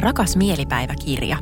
[0.00, 1.36] Rakas mielipäiväkirja.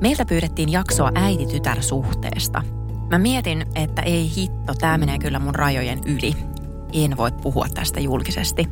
[0.00, 2.62] Meiltä pyydettiin jaksoa äiti-tytär-suhteesta.
[3.10, 6.32] Mä mietin, että ei hitto, tää menee kyllä mun rajojen yli.
[6.92, 8.68] En voi puhua tästä julkisesti.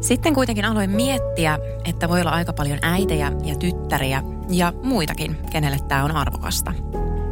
[0.00, 5.78] Sitten kuitenkin aloin miettiä, että voi olla aika paljon äitejä ja tyttäriä ja muitakin, kenelle
[5.88, 6.72] tämä on arvokasta.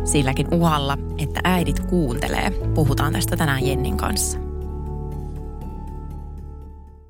[0.04, 4.49] Silläkin uhalla, että äidit kuuntelee, puhutaan tästä tänään Jennin kanssa.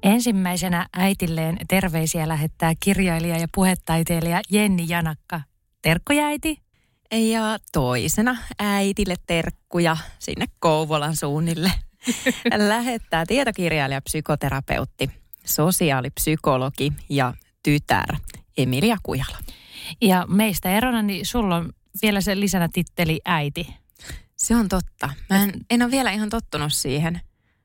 [0.03, 5.41] Ensimmäisenä äitilleen terveisiä lähettää kirjailija ja puhetaiteilija Jenni Janakka.
[5.83, 6.59] Terkkuja äiti.
[7.13, 11.73] Ja toisena äitille terkkuja sinne Kouvolan suunnille.
[12.69, 15.11] Lähettää tietokirjailija, psykoterapeutti,
[15.45, 18.17] sosiaalipsykologi ja tytär
[18.57, 19.39] Emilia Kujala.
[20.01, 23.75] Ja meistä erona, niin sulla on vielä se lisänä titteli äiti.
[24.37, 25.11] Se on totta.
[25.31, 27.21] Mä en, en ole vielä ihan tottunut siihen,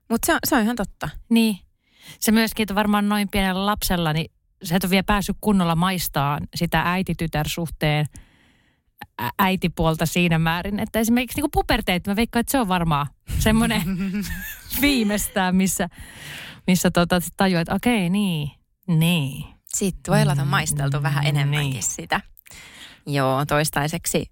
[0.10, 1.10] mutta se on, se on ihan totta.
[1.30, 1.65] Niin.
[2.20, 4.32] Se myöskin, että varmaan noin pienellä lapsella, niin
[4.64, 8.06] sä et ole vielä päässyt kunnolla maistaan sitä äiti-tytär-suhteen
[9.22, 13.08] ä- äitipuolta siinä määrin, että esimerkiksi niin puberteet, mä veikkaan, että se on varmaan
[13.40, 13.82] semmoinen
[14.82, 15.90] viimeistään, missä,
[16.68, 18.52] missä tota, tajuat, että okei, niin,
[18.88, 19.44] niin.
[19.66, 21.84] Sitten voi olla maisteltu vähän enemmänkin Niin.
[21.84, 22.22] sitä.
[23.08, 24.26] Joo, toistaiseksi,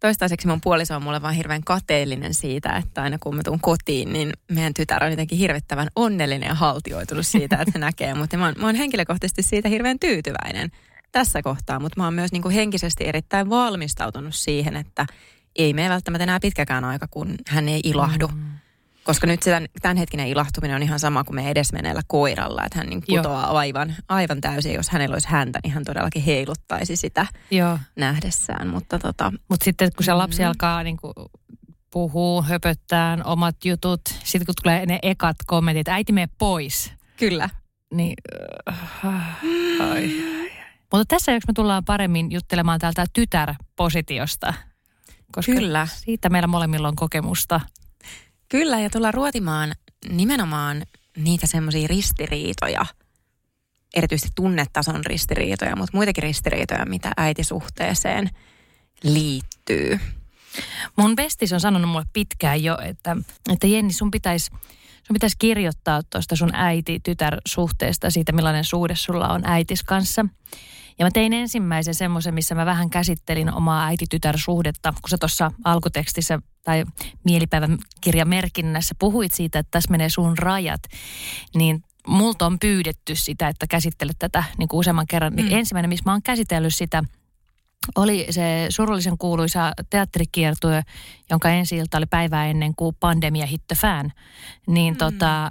[0.00, 4.12] toistaiseksi mun puoliso on mulle vaan hirveän kateellinen siitä, että aina kun mä tuun kotiin,
[4.12, 8.14] niin meidän tytär on jotenkin hirvittävän onnellinen ja haltioitunut siitä, että se näkee.
[8.14, 10.70] Mutta mä mä oon henkilökohtaisesti siitä hirveän tyytyväinen
[11.12, 15.06] tässä kohtaa, mutta mä oon myös niin kuin henkisesti erittäin valmistautunut siihen, että
[15.56, 18.28] ei mene välttämättä enää pitkäkään aika, kun hän ei ilahdu.
[18.28, 18.42] Mm.
[19.06, 22.86] Koska nyt se tämän, tämänhetkinen ilahtuminen on ihan sama kuin me edesmenneellä koiralla, että hän
[22.88, 23.22] niin Joo.
[23.22, 24.74] putoaa aivan, aivan täysin.
[24.74, 27.78] Jos hänellä olisi häntä, niin hän todellakin heiluttaisi sitä Joo.
[27.96, 28.68] nähdessään.
[28.68, 30.18] Mutta tota, Mutta sitten kun se Mm.
[30.18, 31.12] lapsi alkaa niin kuin
[31.90, 37.50] puhuu, höpöttää omat jutut, sitten kun tulee ne ekat kommentit, että äiti mene pois, kyllä.
[37.94, 38.14] niin
[38.68, 40.10] äh, ai, ai.
[40.92, 44.54] Mutta tässä jos me tullaan paremmin juttelemaan täältä tytärpositiosta,
[45.32, 45.86] koska Kyllä.
[45.90, 47.60] siitä meillä molemmilla on kokemusta.
[48.48, 49.72] Kyllä, ja tullaan ruotimaan
[50.08, 50.82] nimenomaan
[51.16, 52.86] niitä semmoisia ristiriitoja,
[53.94, 58.30] erityisesti tunnetason ristiriitoja, mutta muitakin ristiriitoja, mitä äitisuhteeseen
[59.02, 60.00] liittyy.
[60.96, 63.16] Mun bestis on sanonut mulle pitkään jo, että,
[63.52, 64.50] että Jenni, sun pitäisi
[65.06, 70.26] sun pitäis kirjoittaa tuosta sun äiti-tytär-suhteesta, siitä millainen suhde sulla on äitis kanssa.
[70.98, 76.38] Ja mä tein ensimmäisen semmoisen, missä mä vähän käsittelin omaa äiti-tytär-suhdetta, kun sä tuossa alkutekstissä
[76.64, 76.84] tai
[77.24, 80.80] mielipäivän kirjan merkinnässä puhuit siitä, että tässä menee sun rajat,
[81.54, 85.32] niin multa on pyydetty sitä, että käsittelet tätä niin kuin useamman kerran.
[85.36, 85.58] Niin Mm.
[85.58, 87.04] ensimmäinen, missä mä oon käsitellyt sitä,
[87.96, 90.82] oli se surullisen kuuluisa teatterikiertue,
[91.30, 94.12] jonka ensi ilta oli päivää ennen kuin pandemia hit the fan.
[94.66, 94.98] Niin Mm.
[94.98, 95.50] tota, ö,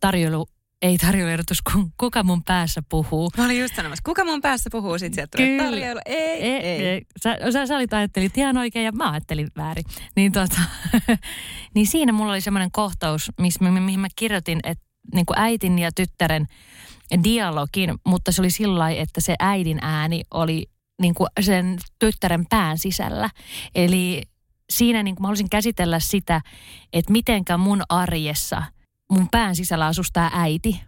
[0.00, 0.48] tarjoilu,
[0.82, 3.30] ei tarjoiluehdotus, kun kuka mun päässä puhuu.
[3.38, 6.00] Mä olin just sanomassa, kuka mun päässä puhuu sit sieltä tulee tarjoilu?
[6.06, 6.56] Ei, ei.
[6.56, 7.02] Ei, ei.
[7.22, 9.84] Sä, sä, sä olit ajattelit ihan oikein ja mä ajattelin väärin.
[10.16, 10.60] Niin, tota,
[11.74, 15.78] niin siinä mulla oli semmoinen kohtaus, missä, mi- mihin mä kirjoitin, että niin kuin äitin
[15.78, 16.46] ja tyttären
[17.24, 20.66] dialogin, mutta se oli sillä että se äidin ääni oli
[21.02, 23.30] niin kuin sen tyttären pään sisällä.
[23.74, 24.22] Eli
[24.70, 26.40] siinä niin kuin mä halusin käsitellä sitä,
[26.92, 28.62] että mitenkä mun arjessa
[29.10, 30.80] mun pään sisällä asustaa äiti.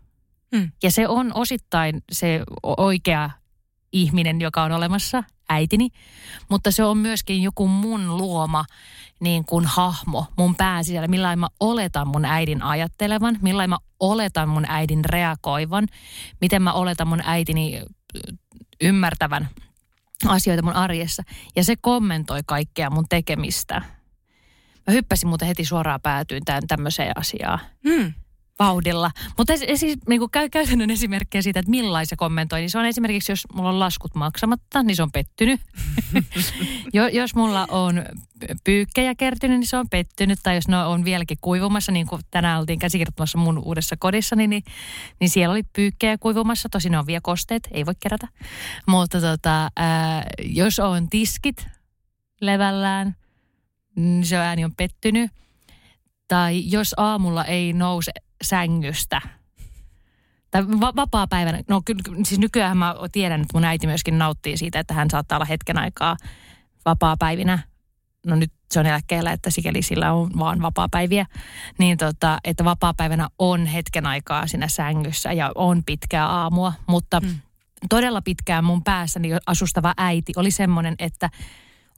[0.56, 0.72] Hmm.
[0.82, 3.30] Ja se on osittain se oikea
[3.92, 5.88] ihminen, joka on olemassa, äitini,
[6.48, 8.64] mutta se on myöskin joku mun luoma
[9.20, 14.48] niin kuin hahmo mun pään sisällä, millainen mä oletan mun äidin ajattelevan, millainen mä oletan
[14.48, 15.86] mun äidin reagoivan,
[16.40, 17.86] miten mä oletan mun äitini ö,
[18.80, 19.48] ymmärtävän
[20.28, 21.22] asioita mun arjessa.
[21.56, 23.82] Ja se kommentoi kaikkea mun tekemistä.
[24.86, 27.58] Mä hyppäsin muuten heti suoraan päätyyn tämän tämmöiseen asiaan
[27.88, 28.12] Hmm.
[28.58, 29.10] vauhdilla.
[29.38, 32.86] Mutta siis niin kuin käy, käytännön esimerkkejä siitä, että millainen se kommentoi, niin se on
[32.86, 35.60] esimerkiksi, jos mulla on laskut maksamatta, niin se on pettynyt.
[36.94, 38.04] jo, jos mulla on
[38.64, 40.38] pyykkejä kertynyt, niin se on pettynyt.
[40.42, 44.62] Tai jos ne on vieläkin kuivumassa, niin kuin tänään oltiin käsikirjoittamassa mun uudessa kodissani, niin,
[45.20, 46.68] niin siellä oli pyykkejä kuivumassa.
[46.68, 48.28] Tosin ne on vielä kosteet, ei voi kerätä.
[48.86, 51.66] Mutta tota, ää, jos on tiskit
[52.40, 53.21] levällään, niin
[54.22, 55.30] se ääni on pettynyt.
[56.28, 58.12] Tai jos aamulla ei nouse
[58.42, 59.20] sängystä–
[60.52, 64.80] tai va- vapaa-päivänä, no kyllä, siis nykyään mä tiedän, että mun äiti myöskin nauttii siitä,
[64.80, 66.16] että hän saattaa olla hetken aikaa
[66.84, 67.58] vapaa-päivinä.
[68.26, 71.26] No nyt se on eläkkeellä, että sikäli sillä on vaan vapaa-päiviä.
[71.78, 77.38] Niin tota, että vapaa-päivänä on hetken aikaa siinä sängyssä ja on pitkää aamua, mutta mm.
[77.88, 81.30] todella pitkään mun päässäni asustava äiti oli semmoinen, että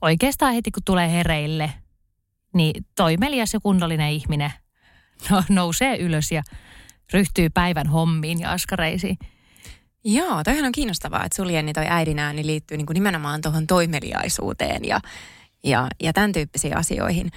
[0.01, 1.73] oikeastaan heti kun tulee hereille,
[2.55, 4.53] niin toimelias ja kunnollinen ihminen
[5.29, 6.43] no, nousee ylös ja
[7.13, 9.17] ryhtyy päivän hommiin ja askareisiin.
[10.03, 13.67] Joo, toihan on kiinnostavaa, että sul Jenni toi äidin ääni liittyy niin kuin nimenomaan tuohon
[13.67, 14.99] toimeliaisuuteen ja,
[15.63, 17.31] ja, ja tämän tyyppisiin asioihin.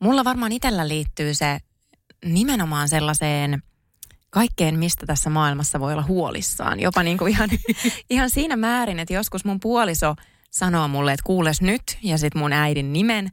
[0.00, 1.58] Mulla varmaan itsellä liittyy se
[2.24, 3.62] nimenomaan sellaiseen
[4.30, 6.80] kaikkeen, mistä tässä maailmassa voi olla huolissaan.
[6.80, 7.50] Jopa niin kuin ihan,
[8.10, 10.14] ihan siinä määrin, että joskus mun puoliso
[10.50, 13.30] sanoo mulle, että kuules nyt, ja sitten mun äidin nimen,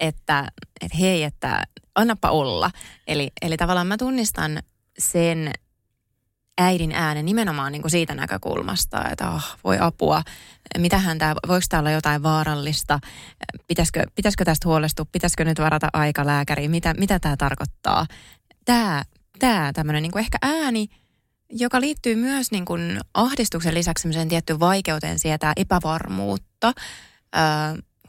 [0.00, 1.62] että, että hei, että
[1.94, 2.70] annapa olla.
[3.06, 4.62] Eli, eli tavallaan mä tunnistan
[4.98, 5.52] sen
[6.58, 10.22] äidin äänen nimenomaan niin kuin siitä näkökulmasta, että oh, voi apua,
[10.78, 12.98] mitähän tämä, voiko tämä olla jotain vaarallista,
[13.66, 18.06] pitäisikö, pitäisikö tästä huolestua, pitäisikö nyt varata aika lääkäriin, mitä, mitä tämä tarkoittaa.
[18.64, 19.04] Tämä,
[19.38, 20.86] tämä tämmöinen niin kuin ehkä ääni,
[21.50, 26.72] joka liittyy myös niin kuin ahdistuksen lisäksi tiettyyn vaikeuteen sietää epävarmuutta,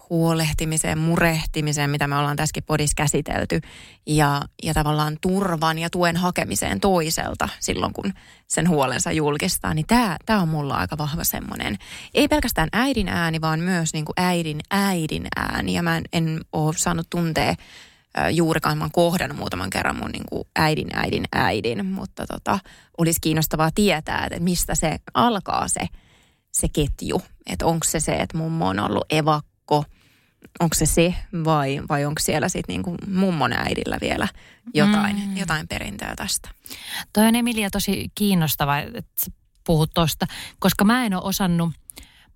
[0.09, 3.61] huolehtimiseen, murehtimiseen, mitä me ollaan tässäkin podissa käsitelty,
[4.05, 8.13] ja, ja tavallaan turvan ja tuen hakemiseen toiselta silloin, kun
[8.47, 11.77] sen huolensa julkistaa, niin tämä, tämä on mulla aika vahva semmoinen,
[12.13, 16.39] ei pelkästään äidin ääni, vaan myös niin kuin äidin äidin ääni, ja mä en, en
[16.53, 17.55] ole saanut tuntea
[18.31, 22.59] juurikaan, mä oon kohdannut muutaman kerran mun niin kuin äidin äidin äidin, mutta tota,
[22.97, 25.87] olisi kiinnostavaa tietää, että mistä se alkaa se,
[26.51, 29.83] se ketju, että onko se se, että mummo on ollut evakko–
[30.59, 34.27] onko se se vai, vai onko siellä sitten niinku mummon äidillä vielä
[34.73, 35.37] jotain, mm.
[35.37, 36.49] jotain perintöä tästä?
[37.13, 39.31] Toi on Emilia tosi kiinnostava, että
[39.63, 40.25] puhut tuosta,
[40.59, 41.73] koska mä en ole osannut,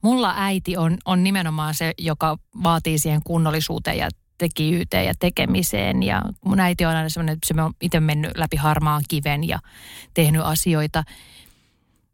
[0.01, 6.03] mulla äiti on, on nimenomaan se, joka vaatii siihen kunnollisuuteen ja tekijyyteen ja tekemiseen.
[6.03, 9.59] Ja mun äiti on aina sellainen, että se on itse mennyt läpi harmaan kiven ja
[10.13, 11.03] tehnyt asioita.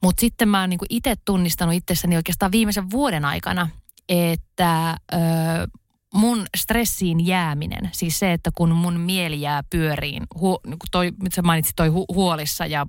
[0.04, 3.70] Mutta sitten mä oon niinku itse tunnistanut itsessäni oikeastaan viimeisen vuoden aikana,
[4.10, 5.18] että ö,
[6.14, 11.42] mun stressiin jääminen, siis se, että kun mun mieli jää pyöriin, hu, niin toi, mitä
[11.42, 12.88] mainitsit, toi hu, huolissa ja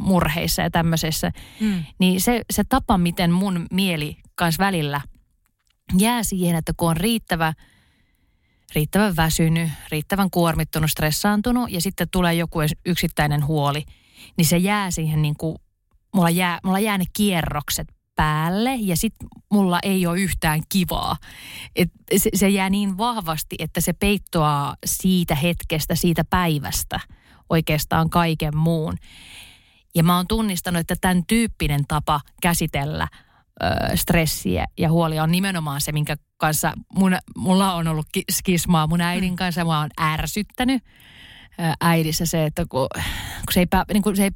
[0.00, 1.84] murheissa ja tämmöisessä, mm.
[1.98, 5.00] niin se, se tapa, miten mun mieli kanssa välillä
[5.98, 7.52] jää siihen, että kun on riittävä,
[8.74, 13.84] riittävän väsynyt, riittävän kuormittunut, stressaantunut ja sitten tulee joku yksittäinen huoli,
[14.36, 15.56] niin se jää siihen niin kuin,
[16.14, 21.16] mulla jää, mulla jää ne kierrokset päälle ja sitten mulla ei ole yhtään kivaa.
[21.76, 27.00] Et se, se jää niin vahvasti, että se peittoaa siitä hetkestä, siitä päivästä
[27.50, 28.96] oikeastaan kaiken muun.
[29.94, 33.08] Ja mä oon tunnistanut, että tämän tyyppinen tapa käsitellä
[33.62, 39.00] ö, stressiä ja huolia on nimenomaan se, minkä kanssa mun, mulla on ollut skismaa mun
[39.00, 39.36] äidin mm.
[39.36, 39.64] kanssa.
[39.64, 40.82] Mä oon ärsyttänyt
[41.80, 42.88] äidissä se, että kun,
[43.46, 44.30] kun se, ei, niin kun se, ei,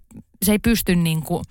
[0.45, 1.45] se ei pysty niin kuin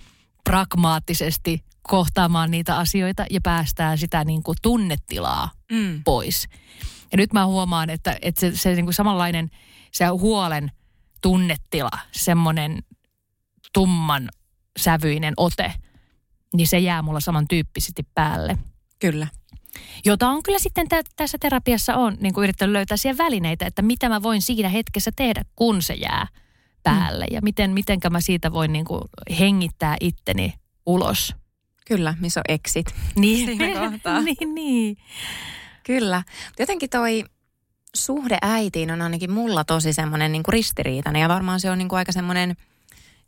[0.44, 6.04] pragmaattisesti kohtaamaan niitä asioita ja päästään sitä niin kuin tunnetilaa mm.
[6.04, 6.48] pois.
[7.12, 9.50] Ja nyt mä huomaan, että, että se, se niin kuin samanlainen
[9.92, 10.70] se huolen
[11.22, 12.78] tunnetila, semmoinen
[13.72, 14.28] tumman
[14.78, 15.72] sävyinen ote,
[16.54, 18.58] niin se jää mulla samantyyppisesti päälle.
[18.98, 19.26] Kyllä.
[20.04, 23.82] Jota on kyllä sitten tä- tässä terapiassa on niin kuin yrittänyt löytää siihen välineitä, että
[23.82, 26.26] mitä mä voin siinä hetkessä tehdä, kun se jää
[26.82, 27.24] päälle.
[27.30, 27.34] Mm.
[27.34, 29.02] Ja miten, mitenkä mä siitä voin niin kuin
[29.38, 30.54] hengittää itteni
[30.86, 31.34] ulos.
[31.88, 33.46] Kyllä, missä on exit niin.
[33.46, 34.20] siinä kohtaa.
[34.22, 34.96] niin, niin.
[35.84, 36.22] Kyllä.
[36.58, 37.24] Jotenkin toi
[37.94, 41.98] suhde äitiin on ainakin mulla tosi semmoinen niin ristiriitainen ja varmaan se on niin kuin
[41.98, 42.56] aika semmoinen,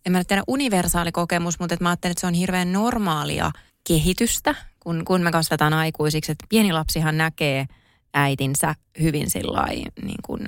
[0.07, 3.51] en mä nyt tiedä universaali kokemus, mutta että mä ajattelen, että se on hirveän normaalia
[3.89, 6.33] kehitystä, kun, kun me kasvetaan aikuisiksi.
[6.33, 7.67] Että pieni lapsihan näkee
[8.15, 9.67] äitinsä hyvin sillä
[10.03, 10.41] niin kuin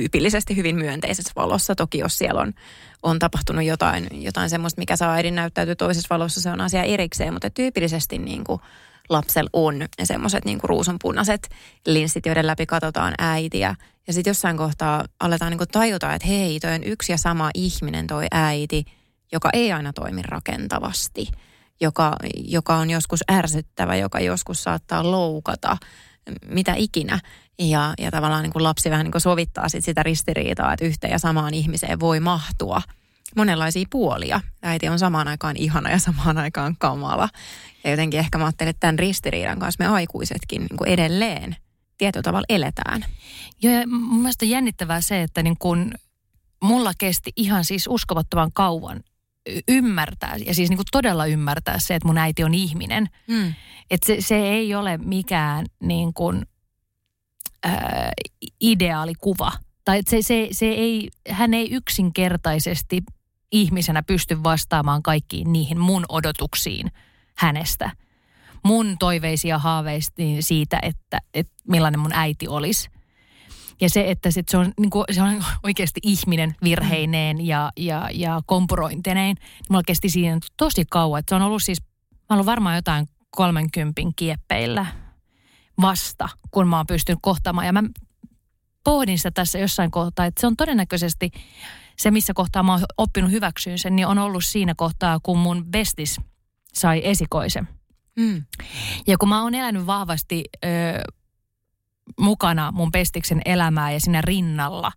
[0.00, 1.74] tyypillisesti hyvin myönteisessä valossa.
[1.74, 2.52] Toki jos siellä on,
[3.02, 7.32] on tapahtunut jotain, jotain semmoista, mikä saa äidin näyttäytyä toisessa valossa, se on asia erikseen.
[7.32, 8.60] Mutta tyypillisesti niin kuin
[9.08, 11.48] lapsella on semmoiset niin ruusunpunaiset
[11.86, 13.74] linssit, joiden läpi katsotaan äitiä.
[14.06, 17.50] Ja sitten jossain kohtaa aletaan niin kuin tajuta, että hei, toi on yksi ja sama
[17.54, 18.84] ihminen toi äiti,
[19.32, 21.28] joka ei aina toimi rakentavasti,
[21.80, 25.76] joka, joka on joskus ärsyttävä, joka joskus saattaa loukata–
[26.48, 27.20] mitä ikinä.
[27.58, 31.10] Ja, ja tavallaan niin kuin lapsi vähän niin kuin sovittaa sit sitä ristiriitaa, että yhteen
[31.10, 32.82] ja samaan ihmiseen voi mahtua
[33.36, 34.40] monenlaisia puolia.
[34.62, 37.28] Äiti on samaan aikaan ihana ja samaan aikaan kamala.
[37.84, 41.56] Ja jotenkin ehkä mä ajattelen, että tämän ristiriidan kanssa me aikuisetkin niin kuin edelleen
[41.98, 43.04] tietyllä tavalla eletään.
[43.62, 45.92] Joo, ja mun mielestä on jännittävää se, että niin kun
[46.62, 49.00] mulla kesti ihan siis uskomattoman kauan
[49.68, 53.08] ymmärtää, ja siis niin kuin todella ymmärtää se, että mun äiti on ihminen.
[53.28, 53.54] Mm.
[53.90, 56.46] Että se, se ei ole mikään niin kuin,
[57.66, 57.74] äh,
[58.60, 59.52] ideaalikuva.
[59.84, 63.02] Tai se, se, se ei, hän ei yksinkertaisesti
[63.52, 66.90] ihmisenä pysty vastaamaan kaikkiin niihin mun odotuksiin
[67.36, 67.90] hänestä.
[68.64, 72.90] Mun toiveisia haaveistiin siitä, että, että millainen mun äiti olisi.
[73.80, 78.08] Ja se, että sit se, on, niin kuin, se on oikeasti ihminen virheineen ja, ja,
[78.12, 79.36] ja kompurointineen, niin
[79.70, 81.18] mulla kesti siinä tosi kauan.
[81.18, 81.82] Että se on ollut siis,
[82.12, 84.86] mä ollut varmaan jotain 30 kieppeillä
[85.80, 87.66] vasta, kun mä oon pystynyt kohtaamaan.
[87.66, 87.82] Ja mä
[88.84, 91.30] pohdin sitä tässä jossain kohtaa, että se on todennäköisesti
[91.98, 95.66] se, missä kohtaa mä oon oppinut hyväksyyn sen, niin on ollut siinä kohtaa, kun mun
[95.66, 96.20] bestis
[96.72, 97.68] sai esikoisen.
[98.16, 98.44] Mm.
[99.06, 100.68] Ja kun mä oon elänyt vahvasti ö,
[102.20, 104.92] mukana mun pestiksen elämää ja siinä rinnalla,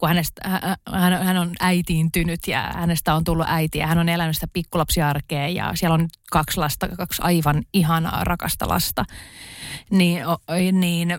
[0.00, 0.48] kun hänestä,
[0.92, 5.48] hän, hän on äitiintynyt ja hänestä on tullut äiti ja hän on elänyt sitä pikkulapsiarkea
[5.48, 9.04] ja siellä on kaksi lasta, kaksi aivan ihanaa rakasta lasta,
[9.90, 10.22] niin,
[10.72, 11.18] niin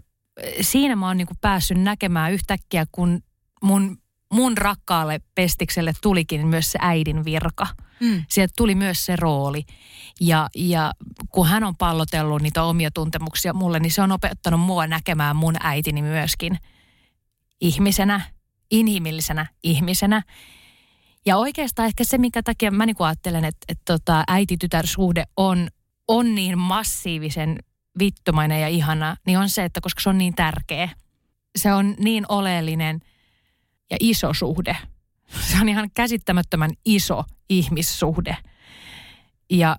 [0.61, 3.23] siinä mä oon niin päässyt näkemään yhtäkkiä, kun
[3.63, 3.97] mun,
[4.33, 7.67] mun rakkaalle pestikselle tulikin myös se äidin virka.
[8.00, 8.25] Mm.
[8.29, 9.63] Sieltä tuli myös se rooli.
[10.21, 10.93] Ja, ja
[11.29, 15.55] kun hän on pallotellut niitä omia tuntemuksia mulle, niin se on opettanut mua näkemään mun
[15.59, 16.57] äitini myöskin
[17.61, 18.21] ihmisenä,
[18.71, 20.21] inhimillisenä ihmisenä.
[21.25, 25.67] Ja oikeastaan ehkä se, mikä takia mä niin ajattelen, että, että tota, äiti-tytär-suhde on,
[26.07, 27.59] on niin massiivisen
[27.99, 30.89] vittumainen ja ihana, niin on se, että koska se on niin tärkeä.
[31.55, 32.99] Se on niin oleellinen
[33.91, 34.77] ja iso suhde.
[35.51, 38.37] Se on ihan käsittämättömän iso ihmissuhde.
[39.49, 39.77] Ja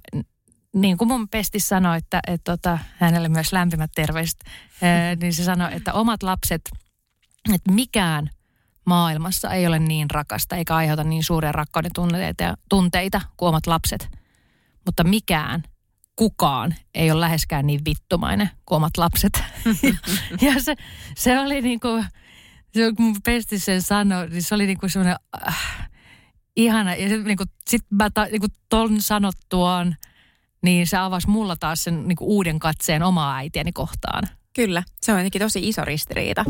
[0.74, 4.44] niin kuin mun pesti sanoi, että, että että tota, hänelle myös lämpimät terveiset,
[5.20, 6.62] niin se sanoi, että omat lapset,
[7.54, 8.30] että mikään
[8.84, 14.08] maailmassa ei ole niin rakasta eikä aiheuta niin suuria rakkauden tunteita, tunteita kuin omat lapset.
[14.86, 15.62] Mutta mikään,
[16.16, 19.44] kukaan ei ole läheskään niin vittumainen kuin omat lapset.
[19.82, 19.94] ja,
[20.48, 20.74] ja se,
[21.16, 22.04] se oli niin kuin,
[22.74, 25.16] se, kun pesti sen sanoi, niin se oli niin kuin semmoinen
[25.48, 25.88] äh,
[26.56, 26.94] ihana.
[26.94, 29.96] Ja niin kuin, sit mä ta, niin kuin ton sanottuaan,
[30.62, 34.28] niin se avasi mulla taas sen niin kuin uuden katseen omaa äitiäni kohtaan.
[34.52, 36.44] Kyllä, se on jotenkin tosi iso ristiriita.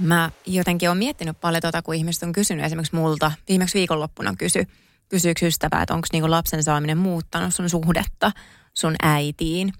[0.00, 4.66] Mä jotenkin olen miettinyt paljon tota, kun ihmiset on kysynyt esimerkiksi multa, viimeksi viikonloppuna kysy,
[5.08, 8.32] kysyykö ystävää, että onko niinku lapsen saaminen muuttanut sun suhdetta
[8.74, 9.72] sun äitiin.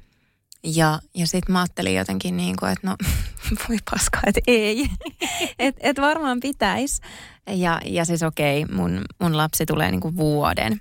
[0.65, 2.97] Ja, ja sitten mä ajattelin jotenkin niin kuin, että no
[3.69, 4.87] voi paska, että ei.
[5.59, 7.03] että et varmaan pitäisi.
[7.47, 10.81] Ja, ja siis okei, okay, mun, mun lapsi tulee niin kuin vuoden.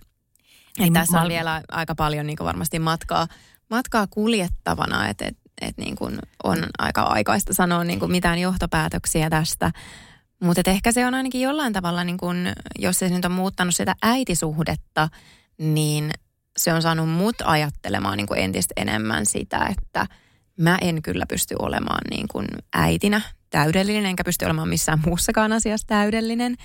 [0.79, 3.27] Niin, tässä on vielä aika paljon niin kuin varmasti matkaa,
[3.69, 9.29] matkaa kuljettavana, että et, et niin kuin on aika aikaista sanoa niin kuin mitään johtopäätöksiä
[9.29, 9.71] tästä.
[10.43, 13.95] Mutta ehkä se on ainakin jollain tavalla, niin kuin, jos se nyt on muuttanut sitä
[14.03, 15.09] äitisuhdetta,
[15.57, 16.11] niin
[16.57, 20.07] se on saanut mut ajattelemaan niin entistä enemmän sitä, että
[20.59, 25.87] mä en kyllä pysty olemaan niin kuin äitinä täydellinen, enkä pysty olemaan missään muussakaan asiassa
[25.87, 26.55] täydellinen.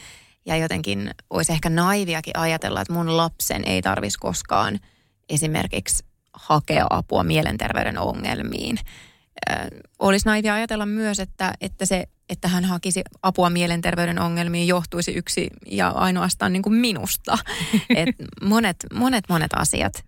[0.47, 4.81] Ja jotenkin olisi ehkä naiviakin ajatella, että mun lapsen ei tarvitsisi koskaan
[5.29, 6.05] esimerkiksi
[6.35, 8.79] hakea apua mielenterveyden ongelmiin.
[9.51, 9.53] Ö,
[9.99, 15.51] olisi naivia ajatella myös, että, että se että hän hakisi apua mielenterveyden ongelmiin johtuisi yksi
[15.67, 17.39] ja ainoastaan niin kuin minusta.
[17.97, 18.09] Et
[18.43, 20.05] monet, monet, monet asiat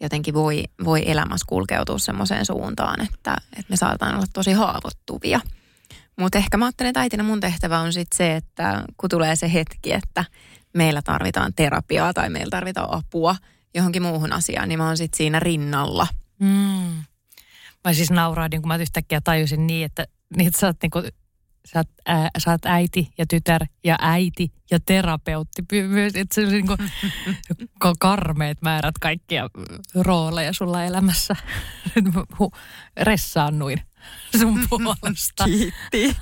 [0.00, 5.40] jotenkin voi, voi elämässä kulkeutua semmoiseen suuntaan, että, että me saataan olla tosi haavoittuvia.
[6.18, 9.52] Mutta ehkä mä ajattelen, että äitinä mun tehtävä on sitten se, että kun tulee se
[9.52, 10.24] hetki, että
[10.72, 13.36] meillä tarvitaan terapiaa tai meillä tarvitaan apua
[13.74, 16.06] johonkin muuhun asiaan, niin mä oon sitten siinä rinnalla.
[16.38, 17.04] Mm.
[17.84, 21.02] Mä siis nauraadin, kun mä yhtäkkiä tajusin niin, että, niin, että sä oot niinku
[21.72, 25.62] sä oot, ää, sä oot äiti ja tytär ja äiti ja terapeutti.
[25.88, 26.78] Myös, että se on niin kuin
[27.98, 29.48] karmeet määrät kaikkia
[29.94, 31.36] rooleja sulla elämässä.
[33.02, 33.82] Ressaannuin
[34.40, 35.44] sun puolesta.
[35.44, 36.16] Kiitti.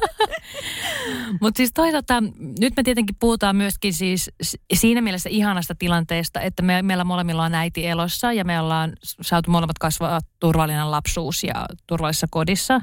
[1.41, 2.23] Mutta siis toisaalta,
[2.61, 4.31] nyt me tietenkin puhutaan myöskin siis
[4.75, 9.51] siinä mielessä ihanasta tilanteesta, että me, meillä molemmilla on äiti elossa ja me ollaan saatu
[9.51, 12.81] molemmat kasvaa turvallinen lapsuus ja turvallisessa kodissa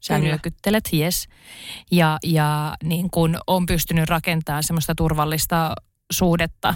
[0.00, 0.28] Sä Kyllä.
[0.28, 1.28] nyökyttelet, yes.
[1.90, 5.74] Ja, ja niin kun on pystynyt rakentamaan semmoista turvallista
[6.12, 6.74] suhdetta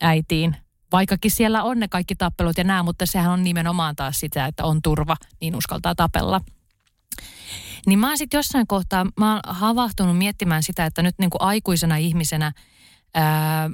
[0.00, 0.56] äitiin
[0.92, 4.64] vaikkakin siellä on ne kaikki tappelut ja nämä, mutta sehän on nimenomaan taas sitä, että
[4.64, 6.40] on turva, niin uskaltaa tapella.
[7.86, 11.42] Niin mä oon sitten jossain kohtaa, mä oon havahtunut miettimään sitä, että nyt niin kuin
[11.42, 12.52] aikuisena ihmisenä
[13.14, 13.70] ää,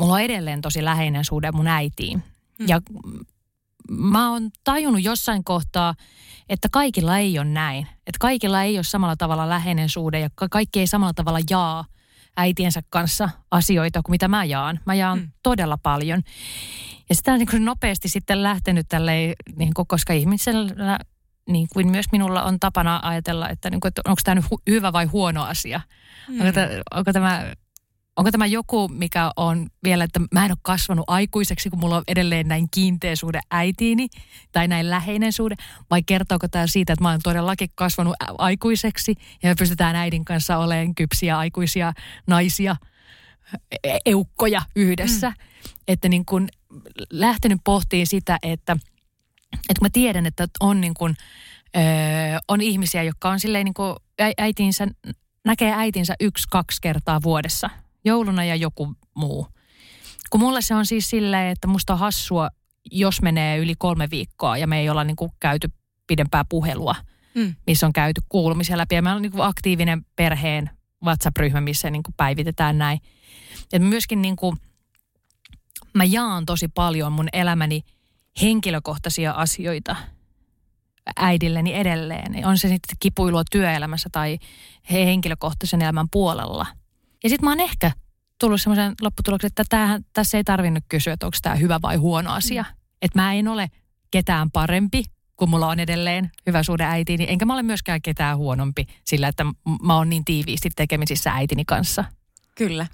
[0.00, 2.22] mulla on edelleen tosi läheinen suhde mun äitiin.
[2.58, 2.68] Hmm.
[2.68, 2.80] Ja
[3.90, 5.94] mä oon tajunnut jossain kohtaa,
[6.48, 7.86] että kaikilla ei ole näin.
[8.06, 11.84] Että kaikilla ei ole samalla tavalla läheinen suhde ja kaikki ei samalla tavalla jaa
[12.36, 14.80] äitiensä kanssa asioita kuin mitä mä jaan.
[14.86, 15.30] Mä jaan hmm.
[15.42, 16.22] todella paljon.
[17.08, 20.98] Ja sitä on niin nopeasti sitten lähtenyt tälleen, niin kuin, koska ihmisellä,
[21.48, 24.62] niin kuin myös minulla on tapana ajatella, että, niin kuin, että onko tämä nyt hu-
[24.70, 25.80] hyvä vai huono asia.
[26.28, 26.40] Hmm.
[26.40, 27.52] Onko, tämä, onko tämä
[28.16, 32.02] Onko tämä joku, mikä on vielä, että mä en ole kasvanut aikuiseksi, kun mulla on
[32.08, 34.08] edelleen näin kiinteä suhde äitiini
[34.52, 35.54] tai näin läheinen suhde?
[35.90, 40.58] Vai kertooko tämä siitä, että mä oon todellakin kasvanut aikuiseksi ja me pystytään äidin kanssa
[40.58, 41.92] olemaan kypsiä aikuisia
[42.26, 42.76] naisia,
[43.84, 45.30] e-, eukkoja yhdessä?
[45.30, 45.36] Mm.
[45.88, 46.48] Että niin kun
[47.10, 48.76] lähtenyt pohtiin sitä, että,
[49.52, 51.14] että mä tiedän, että on niin kun,
[51.76, 51.82] öö,
[52.48, 53.96] on ihmisiä, jotka on silleen niin kuin
[54.38, 54.88] äitinsä,
[55.44, 57.70] näkee äitinsä yksi, kaksi kertaa vuodessa–
[58.04, 59.46] jouluna ja joku muu.
[60.30, 62.48] Kun mulle se on siis silleen, että musta on hassua,
[62.90, 65.68] jos menee yli kolme viikkoa ja me ei olla niin kuin käyty
[66.06, 66.94] pidempää puhelua,
[67.34, 67.54] mm.
[67.66, 68.94] missä on käyty kuulumisia läpi.
[68.94, 70.70] Ja meillä on niin kuin aktiivinen perheen
[71.04, 72.98] WhatsApp-ryhmä, missä niin kuin päivitetään näin.
[73.72, 74.56] Et myöskin niin kuin,
[75.94, 77.82] mä jaan tosi paljon mun elämäni
[78.40, 79.96] henkilökohtaisia asioita
[81.16, 82.46] äidilleni edelleen.
[82.46, 84.38] On se sitten kipuilua työelämässä tai
[84.90, 86.66] henkilökohtaisen elämän puolella–
[87.22, 87.92] ja sitten mä oon ehkä
[88.38, 92.32] tullut semmoisen lopputuloksen, että tämähän, tässä ei tarvinnut kysyä, että onko tämä hyvä vai huono
[92.32, 92.62] asia.
[92.62, 92.76] Mm.
[93.02, 93.70] Että mä en ole
[94.10, 95.04] ketään parempi,
[95.36, 99.44] kun mulla on edelleen hyvä suhde äitiini, enkä mä ole myöskään ketään huonompi sillä, että
[99.82, 102.04] mä oon niin tiiviisti tekemisissä äitini kanssa.
[102.54, 102.86] Kyllä.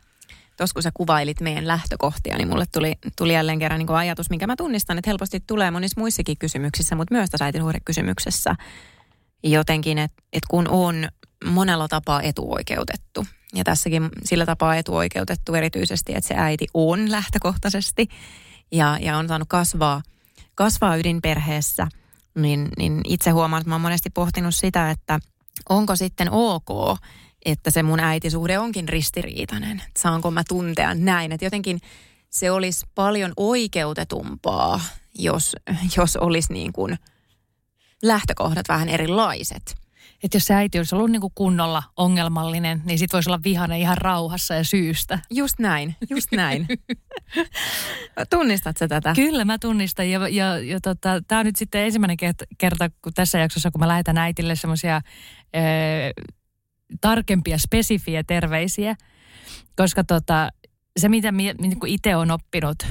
[0.58, 4.46] Tuossa kun sä kuvailit meidän lähtökohtia, niin mulle tuli, tuli jälleen kerran niin ajatus, minkä
[4.46, 8.56] mä tunnistan, että helposti tulee monissa muissakin kysymyksissä, mutta myös tässä äitinuhdekysymyksessä
[9.42, 11.08] jotenkin, että, että kun on
[11.44, 18.08] monella tapaa etuoikeutettu, ja tässäkin sillä tapaa etuoikeutettu erityisesti, että se äiti on lähtökohtaisesti
[18.72, 20.02] ja, ja on saanut kasvaa,
[20.54, 21.88] kasvaa ydinperheessä,
[22.34, 25.18] niin, niin itse huomaan, että mä oon monesti pohtinut sitä, että
[25.68, 26.98] onko sitten ok,
[27.44, 29.82] että se mun äitisuhde onkin ristiriitainen.
[29.98, 31.80] Saanko mä tuntea näin, että jotenkin
[32.30, 34.80] se olisi paljon oikeutetumpaa,
[35.14, 35.56] jos,
[35.96, 36.98] jos olisi niin kuin
[38.02, 39.76] lähtökohdat vähän erilaiset
[40.22, 43.78] että jos se äiti olisi ollut niin kuin kunnolla ongelmallinen, niin sit voisi olla vihane
[43.78, 45.18] ihan rauhassa ja syystä.
[45.30, 46.66] Just näin, just näin.
[48.30, 49.12] Tunnistat sä tätä?
[49.14, 52.16] Kyllä mä tunnistan ja, ja, ja tota, tämä on nyt sitten ensimmäinen
[52.58, 55.00] kerta kun tässä jaksossa, kun mä lähetän äitille semmoisia
[57.00, 58.96] tarkempia, spesifiä terveisiä,
[59.76, 60.48] koska tota,
[60.96, 62.86] se mitä niin itse on oppinut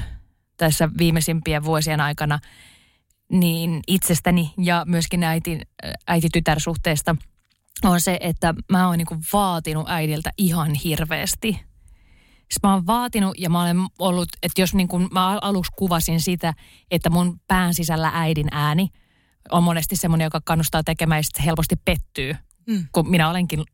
[0.56, 2.38] tässä viimeisimpien vuosien aikana–
[3.32, 5.60] niin itsestäni ja myöskin äiti,
[6.06, 7.16] äiti-tytärsuhteesta
[7.84, 11.60] on se, että mä oon niin vaatinut äidiltä ihan hirveästi.
[12.38, 16.20] Siis mä oon vaatinut ja mä olen ollut, että jos niin kuin mä aluksi kuvasin
[16.20, 16.54] sitä,
[16.90, 18.88] että mun pään sisällä äidin ääni
[19.50, 22.36] on monesti semmoinen, joka kannustaa tekemään ja helposti pettyy,
[22.68, 22.86] mm.
[22.92, 23.64] kun minä olenkin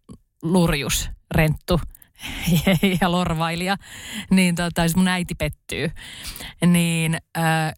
[0.42, 1.80] lurjus, renttu
[3.00, 3.76] ja lorvailija,
[4.30, 5.90] niin tota, siis mun äiti pettyy.
[6.66, 7.72] Niin äh,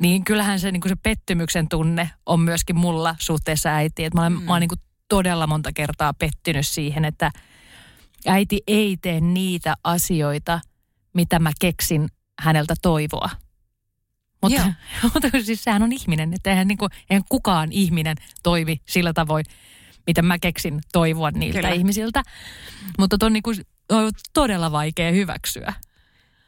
[0.00, 4.06] niin kyllähän se, niin se pettymyksen tunne on myöskin mulla suhteessa äitiin.
[4.06, 4.42] Että mä olen, mm.
[4.42, 7.30] mä olen niin todella monta kertaa pettynyt siihen, että
[8.26, 10.60] äiti ei tee niitä asioita,
[11.14, 13.30] mitä mä keksin häneltä toivoa.
[14.42, 14.72] Mutta,
[15.14, 19.44] mutta siis sehän on ihminen, että eihän, niin kuin, eihän kukaan ihminen toimi sillä tavoin,
[20.06, 21.74] mitä mä keksin toivoa niiltä Kyllä.
[21.74, 22.22] ihmisiltä.
[22.98, 23.56] Mutta on, niin kuin,
[23.88, 25.72] on todella vaikea hyväksyä.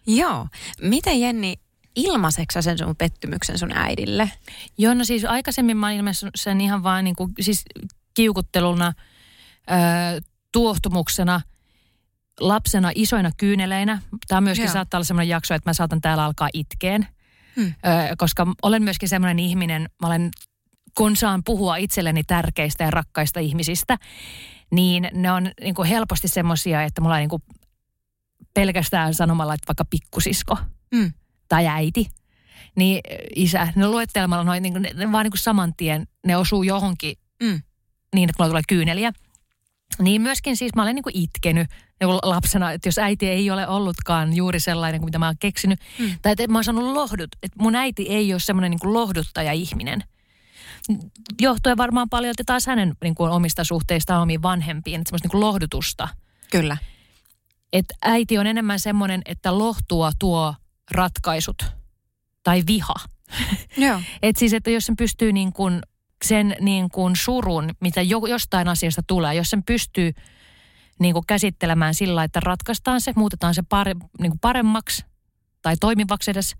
[0.06, 0.48] Joo.
[0.82, 1.54] Miten Jenni,
[1.96, 4.30] ilmaiseksi sen sun pettymyksen sun äidille?
[4.78, 7.64] Joo, no siis aikaisemmin mä ilmaisen sen ihan vaan niin kuin, siis
[8.14, 8.92] kiukutteluna,
[9.70, 10.20] ö,
[10.52, 11.40] tuohtumuksena,
[12.40, 14.02] lapsena isoina kyyneleinä.
[14.28, 14.72] Tämä myöskin Joo.
[14.72, 17.06] saattaa olla sellainen jakso, että mä saatan täällä alkaa itkeen.
[17.56, 17.66] Hmm.
[17.66, 20.30] Ö, koska olen myöskin sellainen ihminen, mä olen,
[20.96, 23.96] kun saan puhua itselleni tärkeistä ja rakkaista ihmisistä,
[24.70, 27.42] niin ne on niin kuin helposti semmoisia, että mulla on niin kuin
[28.54, 30.58] pelkästään sanomalla, että vaikka pikkusisko.
[30.96, 31.12] Hmm
[31.48, 32.08] tai äiti,
[32.76, 33.00] niin
[33.36, 37.16] isä, ne luettelemalla noin, niin ne, ne vaan niin kuin saman tien, ne osuu johonkin
[37.42, 37.62] mm.
[38.14, 39.12] niin, että mulla tulee kyyneliä.
[39.98, 41.68] Niin myöskin siis mä olen niin kuin itkenyt
[42.00, 45.80] niin lapsena, että jos äiti ei ole ollutkaan juuri sellainen kuin mitä mä oon keksinyt.
[45.98, 46.10] Mm.
[46.22, 50.02] Tai että mä oon saanut lohdut, että mun äiti ei ole semmoinen niin kuin lohduttaja-ihminen.
[51.40, 55.40] Johtuen varmaan paljon taas hänen niin kuin omista suhteistaan omiin vanhempiin, että semmoista niin kuin
[55.40, 56.08] lohdutusta.
[56.50, 56.76] Kyllä.
[57.72, 60.54] Että äiti on enemmän semmoinen, että lohtua tuo
[60.90, 61.64] ratkaisut
[62.42, 62.94] tai viha.
[63.76, 64.00] Joo.
[64.22, 65.80] Et siis, että jos sen pystyy niin kuin
[66.24, 70.12] sen niin kuin surun, mitä jo, jostain asiasta tulee, jos sen pystyy
[70.98, 75.04] niin kuin käsittelemään sillä että ratkaistaan se, muutetaan se pare, niin kuin paremmaksi
[75.62, 76.56] tai toimivaksi edes,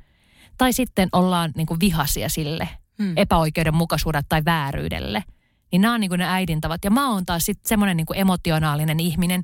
[0.59, 2.69] tai sitten ollaan niin kuin vihaisia sille
[3.03, 3.13] Hmm.
[3.17, 5.25] epäoikeudenmukaisuudelle tai vääryydelle.
[5.73, 6.85] Niin nämä on niin kuin ne äidin tavat.
[6.85, 9.43] Ja mä oon taas sitten semmoinen niin emotionaalinen ihminen,